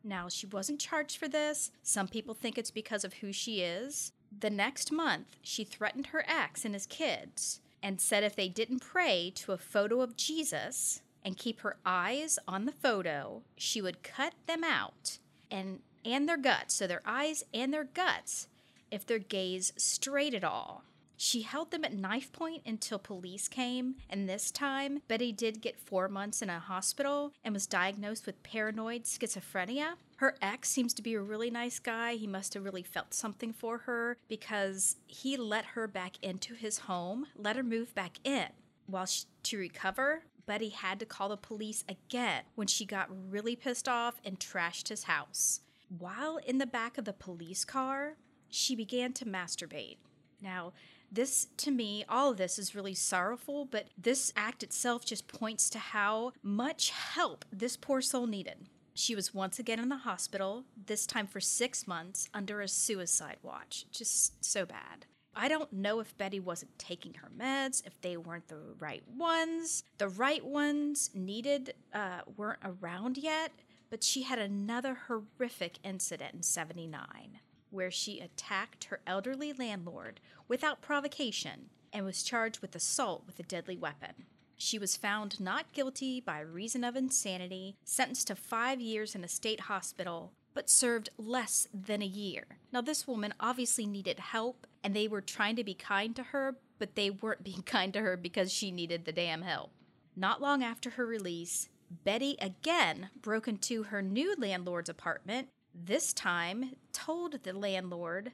Now, 0.03 0.29
she 0.29 0.45
wasn't 0.45 0.79
charged 0.79 1.17
for 1.17 1.27
this. 1.27 1.71
Some 1.81 2.07
people 2.07 2.35
think 2.35 2.57
it's 2.57 2.71
because 2.71 3.03
of 3.03 3.15
who 3.15 3.31
she 3.31 3.61
is. 3.61 4.11
The 4.37 4.49
next 4.49 4.91
month, 4.91 5.37
she 5.41 5.63
threatened 5.63 6.07
her 6.07 6.25
ex 6.27 6.65
and 6.65 6.73
his 6.73 6.85
kids 6.85 7.61
and 7.81 8.01
said 8.01 8.23
if 8.23 8.35
they 8.35 8.49
didn't 8.49 8.79
pray 8.79 9.31
to 9.35 9.51
a 9.51 9.57
photo 9.57 10.01
of 10.01 10.17
Jesus 10.17 11.01
and 11.25 11.35
keep 11.35 11.61
her 11.61 11.75
eyes 11.85 12.39
on 12.47 12.65
the 12.65 12.71
photo, 12.71 13.41
she 13.57 13.81
would 13.81 14.03
cut 14.03 14.35
them 14.45 14.63
out 14.63 15.17
and 15.51 15.79
and 16.05 16.29
their 16.29 16.37
guts, 16.37 16.75
so 16.75 16.85
their 16.85 17.01
eyes 17.03 17.43
and 17.51 17.73
their 17.73 17.83
guts, 17.83 18.47
if 18.91 19.07
their 19.07 19.17
gaze 19.17 19.73
straight 19.75 20.35
at 20.35 20.43
all. 20.43 20.83
She 21.17 21.41
held 21.41 21.71
them 21.71 21.85
at 21.85 21.93
knife 21.93 22.31
point 22.31 22.61
until 22.65 22.99
police 22.99 23.47
came, 23.47 23.95
and 24.09 24.27
this 24.27 24.51
time, 24.51 25.01
Bettie 25.07 25.31
did 25.31 25.61
get 25.61 25.79
four 25.79 26.07
months 26.07 26.41
in 26.41 26.49
a 26.49 26.59
hospital 26.59 27.33
and 27.43 27.53
was 27.53 27.65
diagnosed 27.65 28.25
with 28.25 28.43
paranoid 28.43 29.05
schizophrenia. 29.05 29.93
Her 30.17 30.35
ex 30.41 30.69
seems 30.69 30.93
to 30.95 31.01
be 31.01 31.15
a 31.15 31.21
really 31.21 31.49
nice 31.49 31.79
guy. 31.79 32.15
He 32.15 32.27
must 32.27 32.53
have 32.53 32.63
really 32.63 32.83
felt 32.83 33.13
something 33.13 33.53
for 33.53 33.79
her 33.79 34.17
because 34.27 34.97
he 35.07 35.37
let 35.37 35.65
her 35.65 35.87
back 35.87 36.17
into 36.21 36.53
his 36.53 36.79
home, 36.79 37.27
let 37.35 37.55
her 37.55 37.63
move 37.63 37.95
back 37.95 38.19
in. 38.23 38.47
While 38.87 39.05
she, 39.05 39.23
to 39.43 39.57
recover, 39.57 40.23
Bettie 40.45 40.69
had 40.69 40.99
to 40.99 41.05
call 41.05 41.29
the 41.29 41.37
police 41.37 41.83
again 41.89 42.43
when 42.55 42.67
she 42.67 42.85
got 42.85 43.09
really 43.29 43.55
pissed 43.55 43.87
off 43.87 44.19
and 44.23 44.39
trashed 44.39 44.89
his 44.89 45.03
house. 45.03 45.61
While 45.89 46.37
in 46.37 46.57
the 46.57 46.65
back 46.65 46.97
of 46.97 47.05
the 47.05 47.13
police 47.13 47.65
car, 47.65 48.17
she 48.49 48.75
began 48.75 49.13
to 49.13 49.25
masturbate. 49.25 49.97
Now, 50.41 50.73
this, 51.11 51.47
to 51.57 51.71
me, 51.71 52.03
all 52.09 52.31
of 52.31 52.37
this 52.37 52.59
is 52.59 52.75
really 52.75 52.93
sorrowful, 52.93 53.65
but 53.65 53.87
this 53.97 54.33
act 54.35 54.63
itself 54.63 55.05
just 55.05 55.27
points 55.27 55.69
to 55.71 55.79
how 55.79 56.33
much 56.41 56.89
help 56.89 57.45
this 57.51 57.77
poor 57.77 58.01
soul 58.01 58.27
needed. 58.27 58.69
She 58.93 59.15
was 59.15 59.33
once 59.33 59.59
again 59.59 59.79
in 59.79 59.89
the 59.89 59.97
hospital, 59.97 60.63
this 60.85 61.05
time 61.05 61.27
for 61.27 61.41
six 61.41 61.85
months, 61.85 62.29
under 62.33 62.61
a 62.61 62.67
suicide 62.67 63.37
watch. 63.43 63.85
Just 63.91 64.43
so 64.43 64.65
bad. 64.65 65.05
I 65.35 65.47
don't 65.47 65.71
know 65.73 65.99
if 65.99 66.17
Bettie 66.17 66.39
wasn't 66.39 66.77
taking 66.79 67.15
her 67.15 67.29
meds, 67.37 67.85
if 67.85 67.99
they 67.99 68.15
weren't 68.15 68.47
the 68.47 68.75
right 68.79 69.03
ones. 69.17 69.83
The 69.97 70.07
right 70.07 70.43
ones 70.43 71.09
needed 71.13 71.73
uh, 71.93 72.21
weren't 72.37 72.59
around 72.63 73.17
yet, 73.17 73.51
but 73.89 74.03
she 74.03 74.23
had 74.23 74.39
another 74.39 74.97
horrific 75.07 75.79
incident 75.83 76.33
in 76.33 76.43
79 76.43 77.39
where 77.69 77.91
she 77.91 78.21
attacked 78.21 78.85
her 78.85 79.01
elderly 79.05 79.51
landlord 79.51 80.21
without 80.47 80.81
provocation 80.81 81.69
and 81.91 82.05
was 82.05 82.23
charged 82.23 82.61
with 82.61 82.75
assault 82.75 83.23
with 83.25 83.39
a 83.39 83.43
deadly 83.43 83.75
weapon. 83.75 84.25
She 84.57 84.79
was 84.79 84.95
found 84.95 85.39
not 85.39 85.73
guilty 85.73 86.21
by 86.21 86.39
reason 86.39 86.85
of 86.85 86.95
insanity, 86.95 87.75
sentenced 87.83 88.27
to 88.27 88.35
five 88.35 88.79
years 88.79 89.13
in 89.13 89.23
a 89.23 89.27
state 89.27 89.61
hospital, 89.61 90.31
but 90.55 90.71
served 90.71 91.09
less 91.19 91.67
than 91.71 92.01
a 92.01 92.07
year. 92.07 92.57
Now, 92.73 92.81
this 92.81 93.07
woman 93.07 93.35
obviously 93.39 93.85
needed 93.85 94.17
help, 94.17 94.65
and 94.83 94.95
they 94.95 95.07
were 95.07 95.21
trying 95.21 95.55
to 95.57 95.63
be 95.63 95.75
kind 95.75 96.15
to 96.15 96.23
her, 96.23 96.55
but 96.79 96.95
they 96.95 97.11
weren't 97.11 97.43
being 97.43 97.61
kind 97.61 97.93
to 97.93 98.01
her 98.01 98.17
because 98.17 98.51
she 98.51 98.71
needed 98.71 99.05
the 99.05 99.11
damn 99.11 99.43
help. 99.43 99.69
Not 100.15 100.41
long 100.41 100.63
after 100.63 100.91
her 100.91 101.05
release, 101.05 101.69
Bettie 102.03 102.37
again 102.41 103.11
broke 103.21 103.47
into 103.47 103.83
her 103.83 104.01
new 104.01 104.33
landlord's 104.39 104.89
apartment 104.89 105.49
this 105.83 106.13
time 106.13 106.75
told 106.93 107.43
the 107.43 107.51
landlord, 107.51 108.31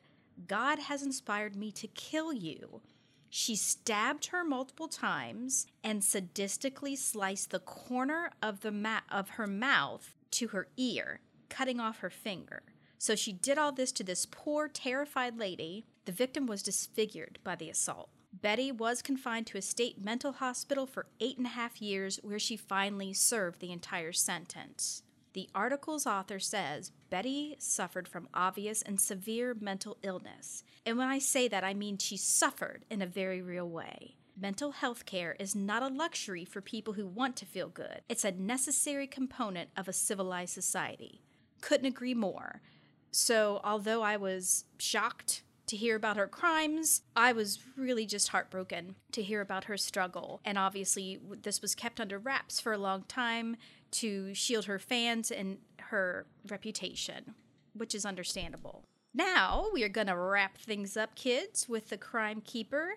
God 0.48 0.78
has 0.78 1.02
inspired 1.02 1.56
me 1.56 1.72
to 1.72 1.88
kill 1.88 2.32
you. 2.32 2.82
She 3.30 3.56
stabbed 3.56 4.28
her 4.28 4.44
multiple 4.44 4.88
times 4.88 5.66
and 5.84 6.02
sadistically 6.02 6.98
sliced 6.98 7.50
the 7.50 7.60
corner 7.60 8.32
of 8.44 8.62
the 8.62 8.72
ma- 8.72 9.00
of 9.10 9.32
her 9.32 9.48
mouth 9.48 10.14
to 10.32 10.50
her 10.50 10.68
ear, 10.78 11.22
cutting 11.52 11.80
off 11.80 12.00
her 12.00 12.10
finger. 12.10 12.64
So 12.98 13.16
she 13.16 13.34
did 13.34 13.60
all 13.60 13.72
this 13.72 13.92
to 13.94 14.04
this 14.04 14.26
poor, 14.26 14.68
terrified 14.68 15.38
lady. 15.38 15.86
The 16.06 16.12
victim 16.12 16.48
was 16.48 16.64
disfigured 16.64 17.38
by 17.44 17.56
the 17.56 17.70
assault. 17.70 18.10
Bettie 18.34 18.72
was 18.72 19.02
confined 19.02 19.46
to 19.48 19.58
a 19.58 19.62
state 19.62 20.04
mental 20.04 20.32
hospital 20.32 20.86
for 20.88 21.08
eight 21.20 21.38
and 21.38 21.46
a 21.46 21.50
half 21.50 21.82
years, 21.82 22.20
where 22.24 22.40
she 22.40 22.56
finally 22.56 23.14
served 23.14 23.60
the 23.60 23.72
entire 23.72 24.14
sentence. 24.14 25.04
The 25.34 25.50
article's 25.56 26.06
author 26.06 26.40
says 26.40 26.92
Bettie 27.10 27.56
suffered 27.60 28.08
from 28.08 28.28
obvious 28.34 28.82
and 28.82 29.00
severe 29.00 29.56
mental 29.60 29.98
illness. 30.02 30.64
And 30.86 30.98
when 30.98 31.08
I 31.08 31.20
say 31.20 31.48
that, 31.48 31.64
I 31.64 31.74
mean 31.74 31.98
she 31.98 32.18
suffered 32.18 32.86
in 32.90 33.02
a 33.02 33.08
very 33.08 33.42
real 33.42 33.70
way. 33.70 34.16
Mental 34.40 34.72
health 34.72 35.06
care 35.06 35.36
is 35.40 35.56
not 35.56 35.84
a 35.84 35.88
luxury 35.88 36.46
for 36.46 36.62
people 36.62 36.94
who 36.94 37.06
want 37.06 37.36
to 37.38 37.46
feel 37.46 37.70
good, 37.70 38.02
it's 38.10 38.26
a 38.26 38.32
necessary 38.32 39.08
component 39.08 39.70
of 39.78 39.88
a 39.88 39.94
civilized 39.94 40.54
society. 40.54 41.22
Couldn't 41.62 41.86
agree 41.86 42.14
more. 42.14 42.62
So, 43.12 43.62
although 43.64 44.02
I 44.02 44.18
was 44.18 44.66
shocked 44.80 45.44
to 45.72 45.78
hear 45.78 45.96
about 45.96 46.18
her 46.18 46.28
crimes. 46.28 47.02
I 47.16 47.32
was 47.32 47.60
really 47.78 48.06
just 48.06 48.28
heartbroken 48.28 48.96
to 49.14 49.24
hear 49.24 49.40
about 49.40 49.64
her 49.64 49.78
struggle. 49.78 50.42
And 50.44 50.58
obviously, 50.58 51.18
this 51.44 51.62
was 51.62 51.76
kept 51.76 52.02
under 52.02 52.20
wraps 52.20 52.60
for 52.60 52.74
a 52.74 52.78
long 52.78 53.06
time 53.08 53.56
to 53.92 54.34
shield 54.34 54.66
her 54.66 54.80
fans 54.80 55.32
and 55.32 55.60
her 55.80 56.26
reputation, 56.50 57.36
which 57.74 57.96
is 57.96 58.06
understandable. 58.06 58.84
Now 59.14 59.68
we 59.74 59.82
are 59.84 59.90
going 59.90 60.08
to 60.08 60.18
wrap 60.18 60.58
things 60.58 60.98
up, 60.98 61.16
kids, 61.16 61.70
with 61.70 61.88
the 61.88 61.98
Crime 61.98 62.42
Keeper. 62.42 62.96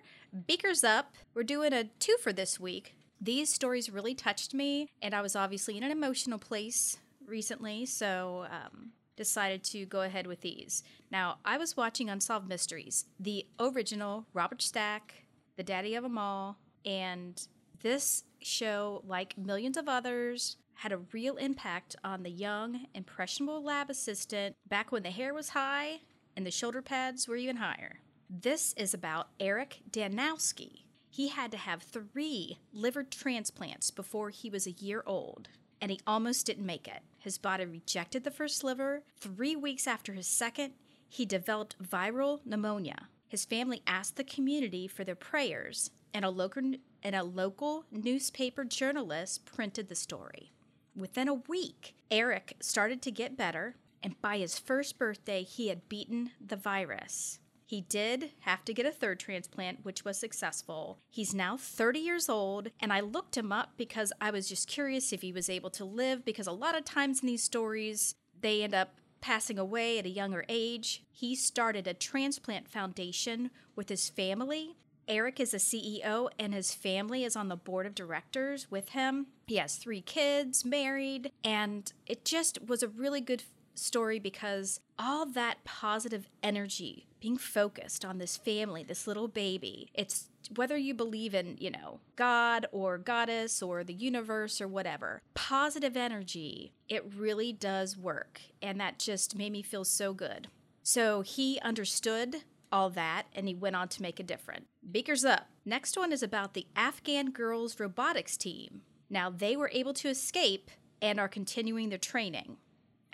Beakers 0.48 0.82
Up. 0.82 1.14
We're 1.32 1.44
doing 1.44 1.72
a 1.72 1.84
two 2.00 2.16
for 2.20 2.32
this 2.32 2.58
week. 2.58 2.96
These 3.20 3.54
stories 3.54 3.88
really 3.88 4.16
touched 4.16 4.52
me, 4.52 4.88
and 5.00 5.14
I 5.14 5.22
was 5.22 5.36
obviously 5.36 5.76
in 5.76 5.84
an 5.84 5.92
emotional 5.92 6.40
place 6.40 6.98
recently, 7.28 7.86
so 7.86 8.46
um, 8.50 8.90
decided 9.16 9.62
to 9.64 9.86
go 9.86 10.02
ahead 10.02 10.26
with 10.26 10.40
these. 10.40 10.82
Now, 11.10 11.38
I 11.44 11.56
was 11.56 11.76
watching 11.76 12.10
Unsolved 12.10 12.48
Mysteries, 12.48 13.06
the 13.18 13.46
original 13.58 14.26
Robert 14.32 14.62
Stack, 14.62 15.26
the 15.56 15.62
daddy 15.62 15.94
of 15.94 16.02
them 16.02 16.18
all, 16.18 16.58
and 16.84 17.40
this 17.82 18.24
show, 18.40 19.02
like 19.06 19.38
millions 19.38 19.76
of 19.76 19.88
others, 19.88 20.56
had 20.74 20.92
a 20.92 20.98
real 21.12 21.36
impact 21.36 21.96
on 22.02 22.22
the 22.22 22.30
young, 22.30 22.86
impressionable 22.94 23.62
lab 23.62 23.90
assistant 23.90 24.56
back 24.68 24.90
when 24.90 25.02
the 25.02 25.10
hair 25.10 25.32
was 25.32 25.50
high 25.50 26.00
and 26.36 26.44
the 26.44 26.50
shoulder 26.50 26.82
pads 26.82 27.28
were 27.28 27.36
even 27.36 27.56
higher. 27.56 28.00
This 28.28 28.74
is 28.76 28.92
about 28.92 29.28
Eric 29.38 29.82
Danowski. 29.90 30.80
He 31.10 31.28
had 31.28 31.52
to 31.52 31.58
have 31.58 31.82
three 31.82 32.58
liver 32.72 33.04
transplants 33.04 33.92
before 33.92 34.30
he 34.30 34.50
was 34.50 34.66
a 34.66 34.72
year 34.72 35.04
old, 35.06 35.48
and 35.84 35.90
he 35.90 36.00
almost 36.06 36.46
didn't 36.46 36.64
make 36.64 36.88
it. 36.88 37.02
His 37.18 37.36
body 37.36 37.66
rejected 37.66 38.24
the 38.24 38.30
first 38.30 38.64
liver. 38.64 39.02
Three 39.20 39.54
weeks 39.54 39.86
after 39.86 40.14
his 40.14 40.26
second, 40.26 40.72
he 41.10 41.26
developed 41.26 41.76
viral 41.78 42.40
pneumonia. 42.42 43.08
His 43.28 43.44
family 43.44 43.82
asked 43.86 44.16
the 44.16 44.24
community 44.24 44.88
for 44.88 45.04
their 45.04 45.14
prayers, 45.14 45.90
and 46.14 46.24
a 46.24 46.30
local, 46.30 46.62
and 47.02 47.14
a 47.14 47.22
local 47.22 47.84
newspaper 47.90 48.64
journalist 48.64 49.44
printed 49.44 49.90
the 49.90 49.94
story. 49.94 50.52
Within 50.96 51.28
a 51.28 51.34
week, 51.34 51.94
Eric 52.10 52.56
started 52.60 53.02
to 53.02 53.10
get 53.10 53.36
better, 53.36 53.76
and 54.02 54.18
by 54.22 54.38
his 54.38 54.58
first 54.58 54.98
birthday, 54.98 55.42
he 55.42 55.68
had 55.68 55.90
beaten 55.90 56.30
the 56.40 56.56
virus. 56.56 57.40
He 57.74 57.80
did 57.80 58.30
have 58.42 58.64
to 58.66 58.72
get 58.72 58.86
a 58.86 58.92
third 58.92 59.18
transplant, 59.18 59.84
which 59.84 60.04
was 60.04 60.16
successful. 60.16 61.00
He's 61.10 61.34
now 61.34 61.56
30 61.56 61.98
years 61.98 62.28
old, 62.28 62.68
and 62.78 62.92
I 62.92 63.00
looked 63.00 63.36
him 63.36 63.50
up 63.50 63.72
because 63.76 64.12
I 64.20 64.30
was 64.30 64.48
just 64.48 64.68
curious 64.68 65.12
if 65.12 65.22
he 65.22 65.32
was 65.32 65.50
able 65.50 65.70
to 65.70 65.84
live, 65.84 66.24
because 66.24 66.46
a 66.46 66.52
lot 66.52 66.78
of 66.78 66.84
times 66.84 67.20
in 67.20 67.26
these 67.26 67.42
stories, 67.42 68.14
they 68.40 68.62
end 68.62 68.74
up 68.74 69.00
passing 69.20 69.58
away 69.58 69.98
at 69.98 70.06
a 70.06 70.08
younger 70.08 70.44
age. 70.48 71.02
He 71.10 71.34
started 71.34 71.88
a 71.88 71.94
transplant 71.94 72.68
foundation 72.68 73.50
with 73.74 73.88
his 73.88 74.08
family 74.08 74.76
Eric 75.06 75.40
is 75.40 75.52
a 75.52 75.58
CEO 75.58 76.28
and 76.38 76.54
his 76.54 76.72
family 76.72 77.24
is 77.24 77.36
on 77.36 77.48
the 77.48 77.56
board 77.56 77.86
of 77.86 77.94
directors 77.94 78.70
with 78.70 78.90
him. 78.90 79.26
He 79.46 79.56
has 79.56 79.76
three 79.76 80.00
kids, 80.00 80.64
married, 80.64 81.32
and 81.42 81.92
it 82.06 82.24
just 82.24 82.66
was 82.66 82.82
a 82.82 82.88
really 82.88 83.20
good 83.20 83.42
story 83.74 84.18
because 84.18 84.80
all 84.98 85.26
that 85.26 85.64
positive 85.64 86.28
energy 86.42 87.06
being 87.20 87.36
focused 87.36 88.04
on 88.04 88.18
this 88.18 88.36
family, 88.36 88.82
this 88.82 89.06
little 89.06 89.28
baby, 89.28 89.88
it's 89.94 90.28
whether 90.56 90.76
you 90.76 90.92
believe 90.92 91.34
in, 91.34 91.56
you 91.58 91.70
know, 91.70 92.00
God 92.16 92.66
or 92.70 92.98
goddess 92.98 93.62
or 93.62 93.82
the 93.82 93.94
universe 93.94 94.60
or 94.60 94.68
whatever, 94.68 95.22
positive 95.32 95.96
energy, 95.96 96.72
it 96.88 97.04
really 97.16 97.52
does 97.52 97.96
work. 97.96 98.40
And 98.60 98.78
that 98.80 98.98
just 98.98 99.36
made 99.36 99.52
me 99.52 99.62
feel 99.62 99.84
so 99.84 100.12
good. 100.12 100.48
So 100.82 101.22
he 101.22 101.58
understood 101.60 102.44
all 102.70 102.90
that, 102.90 103.26
and 103.34 103.48
he 103.48 103.54
went 103.54 103.76
on 103.76 103.88
to 103.88 104.02
make 104.02 104.18
a 104.20 104.24
difference. 104.24 104.66
Beakers 104.90 105.24
up. 105.24 105.46
Next 105.64 105.96
one 105.96 106.12
is 106.12 106.22
about 106.22 106.54
the 106.54 106.66
Afghan 106.76 107.30
girls 107.30 107.78
robotics 107.80 108.36
team. 108.36 108.82
Now, 109.08 109.30
they 109.30 109.56
were 109.56 109.70
able 109.72 109.94
to 109.94 110.08
escape 110.08 110.70
and 111.00 111.20
are 111.20 111.28
continuing 111.28 111.88
their 111.88 111.98
training 111.98 112.56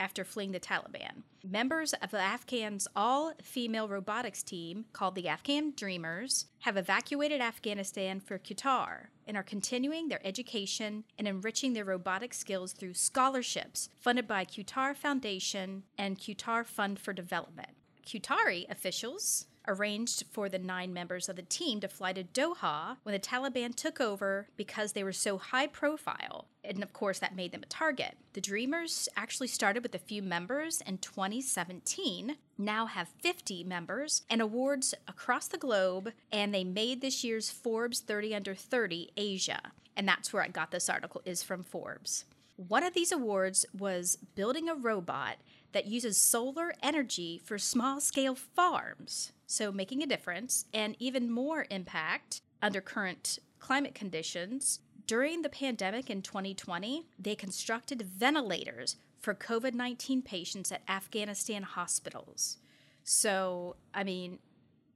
after 0.00 0.24
fleeing 0.24 0.50
the 0.50 0.58
Taliban. 0.58 1.22
Members 1.48 1.92
of 1.92 2.10
the 2.10 2.18
Afghan's 2.18 2.88
all 2.96 3.34
female 3.42 3.86
robotics 3.88 4.42
team, 4.42 4.86
called 4.92 5.14
the 5.14 5.28
Afghan 5.28 5.72
Dreamers, 5.76 6.46
have 6.60 6.76
evacuated 6.76 7.40
Afghanistan 7.40 8.18
for 8.18 8.38
Qatar 8.38 9.08
and 9.26 9.36
are 9.36 9.44
continuing 9.44 10.08
their 10.08 10.26
education 10.26 11.04
and 11.18 11.28
enriching 11.28 11.74
their 11.74 11.84
robotic 11.84 12.34
skills 12.34 12.72
through 12.72 12.94
scholarships 12.94 13.90
funded 14.00 14.26
by 14.26 14.44
Qatar 14.44 14.96
Foundation 14.96 15.84
and 15.96 16.18
Qatar 16.18 16.66
Fund 16.66 16.98
for 16.98 17.12
Development. 17.12 17.70
Qatari 18.04 18.68
officials 18.70 19.46
arranged 19.70 20.24
for 20.30 20.48
the 20.48 20.58
nine 20.58 20.92
members 20.92 21.28
of 21.28 21.36
the 21.36 21.42
team 21.42 21.80
to 21.80 21.88
fly 21.88 22.12
to 22.12 22.24
Doha 22.24 22.96
when 23.04 23.12
the 23.12 23.18
Taliban 23.18 23.74
took 23.74 24.00
over 24.00 24.48
because 24.56 24.92
they 24.92 25.04
were 25.04 25.12
so 25.12 25.38
high 25.38 25.66
profile. 25.66 26.46
And 26.64 26.82
of 26.82 26.92
course, 26.92 27.18
that 27.20 27.36
made 27.36 27.52
them 27.52 27.62
a 27.62 27.66
target. 27.66 28.16
The 28.32 28.40
Dreamers 28.40 29.08
actually 29.16 29.48
started 29.48 29.82
with 29.82 29.94
a 29.94 29.98
few 29.98 30.22
members 30.22 30.82
in 30.82 30.98
2017, 30.98 32.36
now 32.58 32.86
have 32.86 33.08
50 33.20 33.64
members 33.64 34.22
and 34.28 34.42
awards 34.42 34.94
across 35.08 35.46
the 35.46 35.56
globe, 35.56 36.12
and 36.30 36.52
they 36.52 36.64
made 36.64 37.00
this 37.00 37.24
year's 37.24 37.50
Forbes 37.50 38.00
30 38.00 38.34
Under 38.34 38.54
30 38.54 39.10
Asia. 39.16 39.72
And 39.96 40.06
that's 40.06 40.32
where 40.32 40.42
I 40.42 40.48
got 40.48 40.70
this 40.70 40.90
article, 40.90 41.22
is 41.24 41.42
from 41.42 41.62
Forbes. 41.62 42.24
One 42.56 42.82
of 42.82 42.92
these 42.92 43.12
awards 43.12 43.64
was 43.76 44.18
building 44.34 44.68
a 44.68 44.74
robot 44.74 45.36
that 45.72 45.86
uses 45.86 46.18
solar 46.18 46.74
energy 46.82 47.40
for 47.42 47.58
small 47.58 48.00
scale 48.00 48.34
farms, 48.34 49.32
so 49.50 49.72
making 49.72 50.00
a 50.00 50.06
difference, 50.06 50.66
and 50.72 50.94
even 51.00 51.28
more 51.28 51.66
impact 51.70 52.40
under 52.62 52.80
current 52.80 53.40
climate 53.58 53.96
conditions. 53.96 54.78
During 55.08 55.42
the 55.42 55.48
pandemic 55.48 56.08
in 56.08 56.22
2020, 56.22 57.08
they 57.18 57.34
constructed 57.34 58.00
ventilators 58.02 58.94
for 59.18 59.34
COVID 59.34 59.74
19 59.74 60.22
patients 60.22 60.70
at 60.70 60.82
Afghanistan 60.88 61.64
hospitals. 61.64 62.58
So, 63.02 63.74
I 63.92 64.04
mean, 64.04 64.38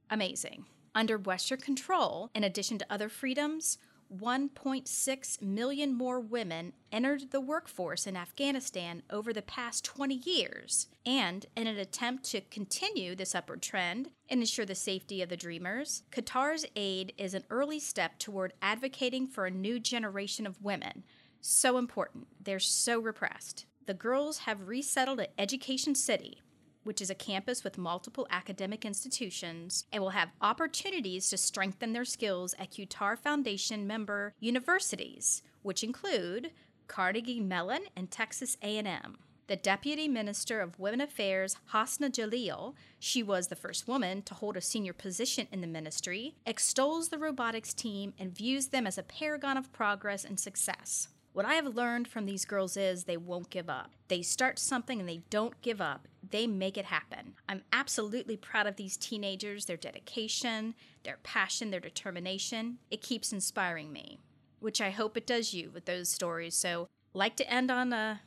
amazing. 0.09 0.63
Under 0.95 1.17
Western 1.17 1.59
control, 1.59 2.29
in 2.33 2.45
addition 2.45 2.77
to 2.77 2.85
other 2.89 3.09
freedoms, 3.09 3.77
1.6 4.13 5.41
million 5.41 5.93
more 5.93 6.19
women 6.19 6.73
entered 6.91 7.31
the 7.31 7.41
workforce 7.41 8.07
in 8.07 8.15
Afghanistan 8.15 9.03
over 9.09 9.33
the 9.33 9.41
past 9.41 9.83
20 9.85 10.15
years. 10.15 10.87
And 11.05 11.45
in 11.55 11.67
an 11.67 11.77
attempt 11.77 12.23
to 12.25 12.41
continue 12.41 13.15
this 13.15 13.35
upward 13.35 13.61
trend 13.61 14.09
and 14.29 14.39
ensure 14.39 14.65
the 14.65 14.75
safety 14.75 15.21
of 15.21 15.29
the 15.29 15.37
Dreamers, 15.37 16.03
Qatar's 16.11 16.65
aid 16.75 17.13
is 17.17 17.33
an 17.33 17.43
early 17.49 17.79
step 17.79 18.19
toward 18.19 18.53
advocating 18.61 19.27
for 19.27 19.45
a 19.45 19.51
new 19.51 19.79
generation 19.79 20.45
of 20.45 20.61
women. 20.61 21.03
So 21.41 21.77
important. 21.77 22.27
They're 22.41 22.59
so 22.59 22.99
repressed. 22.99 23.65
The 23.85 23.93
girls 23.93 24.39
have 24.39 24.67
resettled 24.67 25.19
at 25.19 25.33
Education 25.37 25.93
City, 25.93 26.41
which 26.85 27.01
is 27.01 27.09
a 27.09 27.15
campus 27.15 27.63
with 27.63 27.77
multiple 27.77 28.27
academic 28.29 28.85
institutions, 28.85 29.85
and 29.91 30.01
will 30.01 30.11
have 30.11 30.31
opportunities 30.39 31.29
to 31.29 31.37
strengthen 31.37 31.91
their 31.91 32.05
skills 32.05 32.55
at 32.57 32.71
Qatar 32.71 33.17
Foundation 33.17 33.85
member 33.85 34.33
universities, 34.39 35.41
which 35.63 35.83
include 35.83 36.51
Carnegie 36.87 37.41
Mellon 37.41 37.81
and 37.95 38.09
Texas 38.09 38.55
A&M. 38.61 39.17
The 39.47 39.55
Deputy 39.55 40.07
Minister 40.07 40.59
of 40.61 40.79
Women 40.79 41.01
Affairs, 41.01 41.57
Hasna 41.67 42.09
Jalil, 42.09 42.73
she 42.99 43.21
was 43.21 43.47
the 43.47 43.55
first 43.55 43.87
woman 43.87 44.23
to 44.23 44.33
hold 44.33 44.57
a 44.57 44.61
senior 44.61 44.93
position 44.93 45.47
in 45.51 45.61
the 45.61 45.67
ministry, 45.67 46.35
extols 46.47 47.09
the 47.09 47.19
robotics 47.19 47.73
team 47.73 48.13
and 48.17 48.35
views 48.35 48.67
them 48.67 48.87
as 48.87 48.97
a 48.97 49.03
paragon 49.03 49.55
of 49.55 49.71
progress 49.71 50.25
and 50.25 50.39
success. 50.39 51.09
What 51.35 51.45
I 51.45 51.55
have 51.55 51.75
learned 51.75 52.07
from 52.07 52.25
these 52.25 52.45
girls 52.45 52.77
is 52.77 53.03
they 53.03 53.17
won't 53.17 53.49
give 53.49 53.69
up. 53.69 53.91
They 54.07 54.21
start 54.21 54.57
something 54.57 55.01
and 55.01 55.09
they 55.09 55.23
don't 55.29 55.61
give 55.61 55.81
up. 55.81 56.07
They 56.31 56.47
make 56.47 56.77
it 56.77 56.85
happen. 56.85 57.33
I'm 57.49 57.63
absolutely 57.73 58.37
proud 58.37 58.67
of 58.67 58.77
these 58.77 58.95
teenagers, 58.95 59.65
their 59.65 59.75
dedication, 59.75 60.75
their 61.03 61.17
passion, 61.23 61.71
their 61.71 61.81
determination. 61.81 62.77
It 62.89 63.01
keeps 63.01 63.33
inspiring 63.33 63.91
me, 63.91 64.21
which 64.61 64.79
I 64.79 64.91
hope 64.91 65.17
it 65.17 65.27
does 65.27 65.53
you 65.53 65.71
with 65.71 65.83
those 65.83 66.07
stories. 66.07 66.55
So, 66.55 66.87
like 67.13 67.35
to 67.35 67.51
end 67.51 67.69
on 67.69 67.91
a 67.91 68.21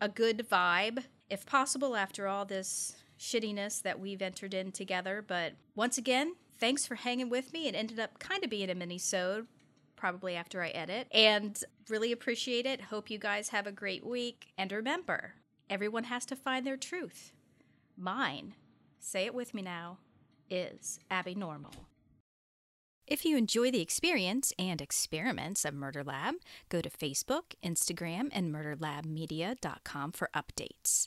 a 0.00 0.08
good 0.08 0.48
vibe, 0.50 1.04
if 1.28 1.44
possible 1.44 1.94
after 1.94 2.26
all 2.26 2.46
this 2.46 2.96
shittiness 3.20 3.82
that 3.82 4.00
we've 4.00 4.22
entered 4.22 4.54
in 4.54 4.72
together, 4.72 5.22
but 5.26 5.52
once 5.74 5.98
again, 5.98 6.36
thanks 6.58 6.86
for 6.86 6.94
hanging 6.94 7.28
with 7.28 7.52
me. 7.52 7.68
It 7.68 7.74
ended 7.74 8.00
up 8.00 8.18
kind 8.18 8.42
of 8.42 8.48
being 8.48 8.70
a 8.70 8.74
mini-sode, 8.74 9.46
probably 9.96 10.36
after 10.36 10.62
I 10.62 10.68
edit. 10.68 11.08
And 11.10 11.58
really 11.88 12.12
appreciate 12.12 12.66
it. 12.66 12.80
Hope 12.82 13.10
you 13.10 13.18
guys 13.18 13.48
have 13.48 13.66
a 13.66 13.72
great 13.72 14.04
week. 14.04 14.52
And 14.58 14.70
remember, 14.70 15.34
everyone 15.68 16.04
has 16.04 16.24
to 16.26 16.36
find 16.36 16.66
their 16.66 16.76
truth. 16.76 17.32
Mine, 17.96 18.54
say 18.98 19.24
it 19.24 19.34
with 19.34 19.54
me 19.54 19.62
now, 19.62 19.98
is 20.50 21.00
Abby 21.10 21.34
Normal. 21.34 21.72
If 23.06 23.24
you 23.24 23.36
enjoy 23.36 23.70
the 23.70 23.80
experience 23.80 24.52
and 24.58 24.80
experiments 24.80 25.64
of 25.64 25.74
Murder 25.74 26.02
Lab, 26.02 26.34
go 26.68 26.80
to 26.80 26.90
Facebook, 26.90 27.54
Instagram, 27.64 28.30
and 28.32 28.52
murderlabmedia.com 28.52 30.12
for 30.12 30.28
updates. 30.34 31.06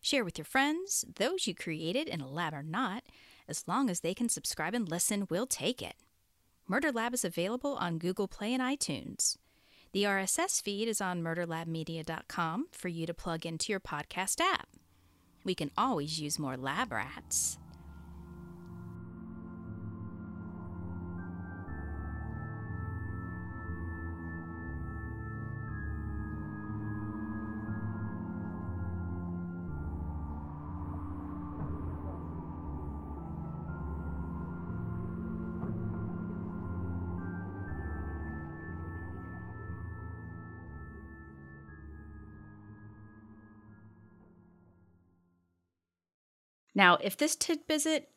Share 0.00 0.24
with 0.24 0.38
your 0.38 0.44
friends, 0.44 1.04
those 1.16 1.46
you 1.48 1.54
created 1.54 2.08
in 2.08 2.20
a 2.20 2.28
lab 2.28 2.54
or 2.54 2.62
not, 2.62 3.02
As 3.48 3.66
long 3.66 3.90
as 3.90 4.00
they 4.00 4.14
can 4.14 4.28
subscribe 4.28 4.74
and 4.74 4.88
listen, 4.88 5.26
we'll 5.28 5.46
take 5.46 5.82
it. 5.82 5.96
Murder 6.68 6.92
Lab 6.92 7.12
is 7.12 7.24
available 7.24 7.74
on 7.74 7.98
Google 7.98 8.28
Play 8.28 8.54
and 8.54 8.62
iTunes. 8.62 9.36
The 9.92 10.04
RSS 10.04 10.62
feed 10.62 10.88
is 10.88 11.00
on 11.00 11.22
murderlabmedia.com 11.22 12.68
for 12.72 12.88
you 12.88 13.04
to 13.04 13.12
plug 13.12 13.44
into 13.44 13.72
your 13.72 13.80
podcast 13.80 14.40
app. 14.40 14.68
We 15.44 15.54
can 15.54 15.70
always 15.76 16.20
use 16.20 16.38
more 16.38 16.56
lab 16.56 16.92
rats. 16.92 17.58
Now, 46.74 46.96
if 47.02 47.16
this 47.16 47.36
tidbit 47.36 48.08